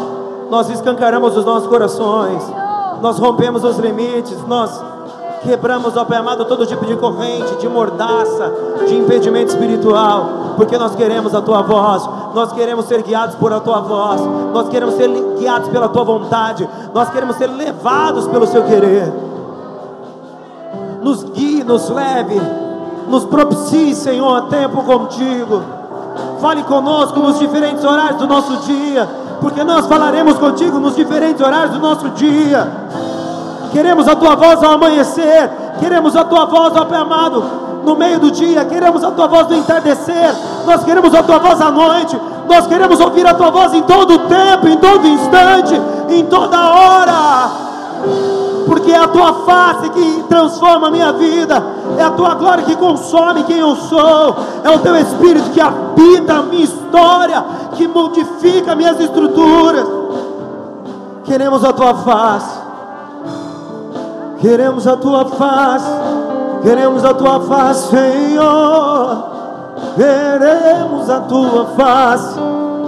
[0.50, 2.42] nós escancaramos os nossos corações,
[3.00, 4.70] nós rompemos os limites, nós
[5.42, 8.52] quebramos, ó Pai amado, todo tipo de corrente, de mordaça,
[8.86, 13.60] de impedimento espiritual, porque nós queremos a Tua voz, nós queremos ser guiados por a
[13.60, 14.20] Tua voz,
[14.52, 15.08] nós queremos ser
[15.38, 19.12] guiados pela Tua vontade, nós queremos ser levados pelo Seu querer.
[21.02, 22.40] Nos guie, nos leve,
[23.08, 25.62] nos propicie, Senhor, tempo contigo.
[26.40, 29.08] Fale conosco nos diferentes horários do nosso dia,
[29.40, 32.68] porque nós falaremos contigo nos diferentes horários do nosso dia.
[33.72, 37.42] Queremos a tua voz ao amanhecer, queremos a tua voz, ó Pai amado,
[37.84, 40.34] no meio do dia, queremos a tua voz no entardecer,
[40.66, 44.18] nós queremos a tua voz à noite, nós queremos ouvir a tua voz em todo
[44.18, 47.69] tempo, em todo instante, em toda hora.
[48.70, 51.60] Porque é a tua face que transforma a minha vida,
[51.98, 56.34] é a tua glória que consome quem eu sou, é o teu espírito que habita
[56.34, 59.88] a minha história, que modifica minhas estruturas.
[61.24, 62.60] Queremos a tua face,
[64.40, 65.90] queremos a tua face,
[66.62, 69.30] queremos a tua face, Senhor.
[69.96, 72.38] Queremos a tua face,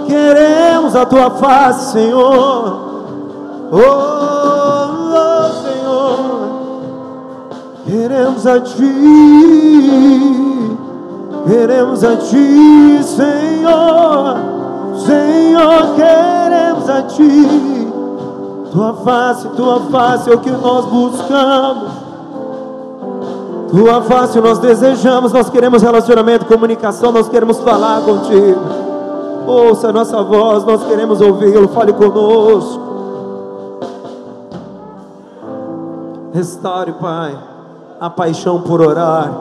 [0.07, 2.79] queremos a tua face, Senhor.
[3.69, 4.42] Oh,
[7.93, 8.91] queremos a ti,
[11.47, 14.35] queremos a ti, Senhor.
[14.97, 17.87] Senhor, queremos a ti.
[18.71, 21.91] Tua face, tua face é o que nós buscamos.
[23.69, 28.59] Tua face nós desejamos, nós queremos relacionamento, comunicação, nós queremos falar contigo.
[29.45, 32.81] Ouça a nossa voz, nós queremos ouvi-lo, fale conosco.
[36.33, 37.37] Restaure, Pai,
[38.03, 39.31] a paixão por orar.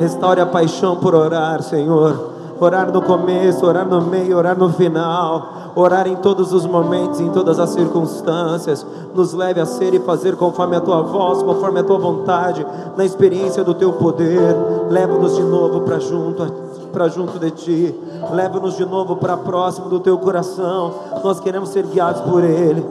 [0.00, 2.30] Restaure a paixão por orar, Senhor.
[2.58, 7.28] Orar no começo, orar no meio, orar no final, orar em todos os momentos, em
[7.28, 8.86] todas as circunstâncias.
[9.14, 12.66] Nos leve a ser e fazer conforme a tua voz, conforme a tua vontade,
[12.96, 14.56] na experiência do teu poder.
[14.88, 17.94] Leva-nos de novo para junto para junto de ti.
[18.32, 20.94] Leva-nos de novo para próximo do teu coração.
[21.22, 22.82] Nós queremos ser guiados por ele.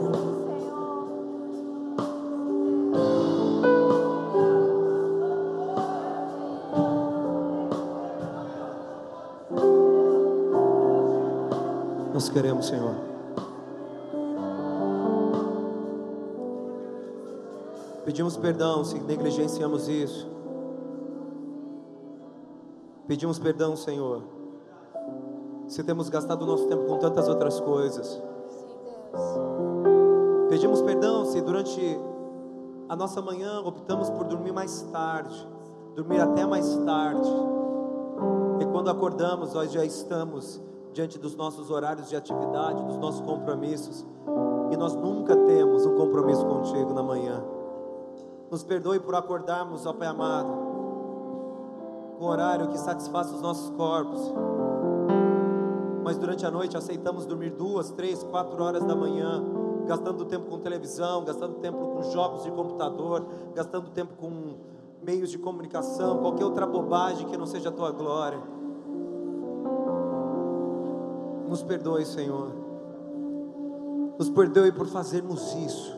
[12.36, 12.94] Queremos, Senhor.
[18.04, 20.28] Pedimos perdão se negligenciamos isso.
[23.06, 24.22] Pedimos perdão, Senhor,
[25.66, 28.22] se temos gastado o nosso tempo com tantas outras coisas.
[30.50, 31.98] Pedimos perdão se durante
[32.86, 35.48] a nossa manhã optamos por dormir mais tarde,
[35.94, 37.30] dormir até mais tarde.
[38.60, 40.60] E quando acordamos, nós já estamos
[40.96, 44.06] diante dos nossos horários de atividade, dos nossos compromissos,
[44.72, 47.44] e nós nunca temos um compromisso contigo na manhã.
[48.50, 50.48] Nos perdoe por acordarmos, ó Pai amado,
[52.18, 54.32] com horário que satisfaça os nossos corpos.
[56.02, 59.44] Mas durante a noite aceitamos dormir duas, três, quatro horas da manhã,
[59.84, 64.54] gastando tempo com televisão, gastando tempo com jogos de computador, gastando tempo com
[65.02, 68.56] meios de comunicação, qualquer outra bobagem que não seja a tua glória.
[71.48, 72.50] Nos perdoe, Senhor.
[74.18, 75.96] Nos perdoe por fazermos isso.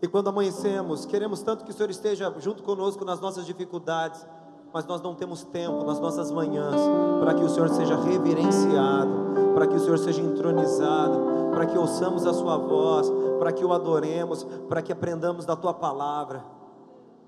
[0.00, 4.26] E quando amanhecemos, queremos tanto que o Senhor esteja junto conosco nas nossas dificuldades,
[4.72, 6.80] mas nós não temos tempo nas nossas manhãs
[7.20, 9.10] para que o Senhor seja reverenciado,
[9.54, 11.18] para que o Senhor seja entronizado,
[11.50, 15.72] para que ouçamos a Sua voz, para que o adoremos, para que aprendamos da Tua
[15.72, 16.44] palavra.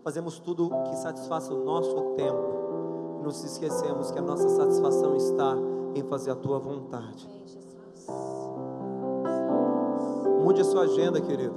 [0.02, 5.56] Fazemos tudo que satisfaça o nosso tempo, e nos esquecemos que a nossa satisfação está
[5.98, 7.28] em fazer a Tua vontade.
[10.43, 11.55] Mude a sua agenda, querido.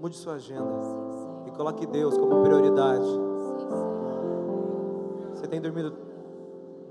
[0.00, 0.80] Mude sua agenda
[1.46, 3.06] e coloque Deus como prioridade.
[5.34, 5.94] Você tem dormido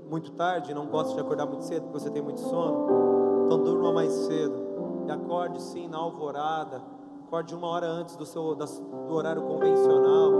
[0.08, 3.44] muito tarde e não gosta de acordar muito cedo porque você tem muito sono?
[3.46, 4.54] Então durma mais cedo.
[5.06, 6.82] E acorde sim na alvorada.
[7.26, 10.32] Acorde uma hora antes do, seu, do horário convencional.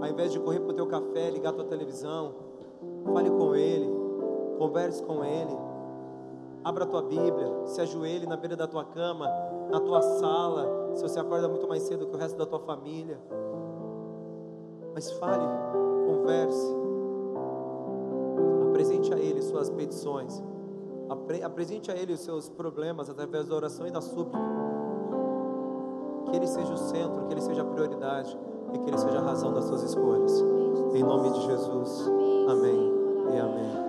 [0.00, 2.34] Ao invés de correr para o teu café, ligar a tua televisão.
[3.12, 3.97] Fale com Ele.
[4.58, 5.56] Converse com Ele.
[6.64, 7.66] Abra a tua Bíblia.
[7.66, 9.26] Se ajoelhe na beira da tua cama,
[9.70, 10.90] na tua sala.
[10.94, 13.18] Se você acorda muito mais cedo que o resto da tua família.
[14.94, 15.44] Mas fale,
[16.06, 16.76] converse.
[18.70, 20.42] Apresente a Ele suas petições.
[21.08, 24.38] Apre- Apresente a Ele os seus problemas através da oração e da súplica.
[26.30, 28.36] Que Ele seja o centro, que Ele seja a prioridade
[28.74, 30.38] e que Ele seja a razão das suas escolhas.
[30.94, 32.10] Em nome de Jesus.
[32.48, 32.92] Amém,
[33.34, 33.87] e amém.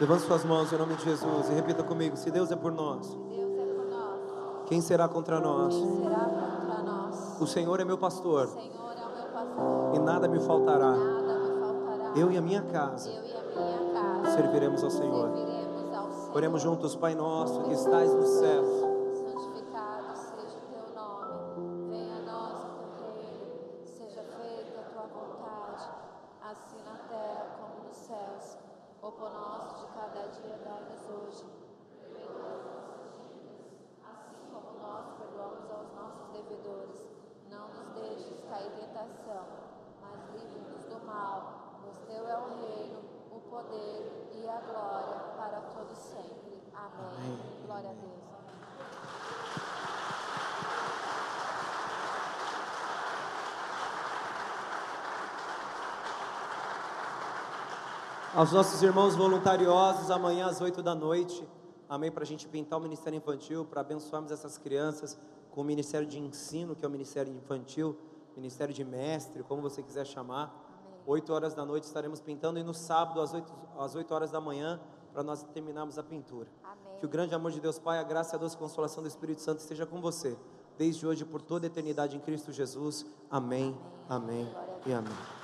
[0.00, 3.18] Levante suas mãos em nome de Jesus e repita comigo: Se Deus é por nós,
[3.32, 5.74] é quem será contra nós?
[7.40, 10.94] O Senhor é meu pastor é e nada me faltará.
[12.14, 13.10] Eu e a minha casa
[14.34, 15.57] serviremos ao Senhor.
[16.38, 18.77] Oremos juntos, Pai nosso que estais nos céus.
[58.38, 61.44] Aos nossos irmãos voluntariosos, amanhã às 8 da noite,
[61.88, 65.18] amém, para a gente pintar o Ministério Infantil, para abençoarmos essas crianças
[65.50, 67.98] com o Ministério de Ensino, que é o Ministério Infantil,
[68.36, 70.54] Ministério de Mestre, como você quiser chamar.
[71.04, 74.40] 8 horas da noite estaremos pintando e no sábado às 8, às 8 horas da
[74.40, 74.80] manhã,
[75.12, 76.46] para nós terminarmos a pintura.
[76.62, 76.96] Amém.
[77.00, 79.42] Que o grande amor de Deus Pai, a graça e a doce consolação do Espírito
[79.42, 80.38] Santo esteja com você,
[80.76, 83.04] desde hoje por toda a eternidade em Cristo Jesus.
[83.28, 83.76] Amém,
[84.08, 84.48] amém
[84.86, 85.37] e amém.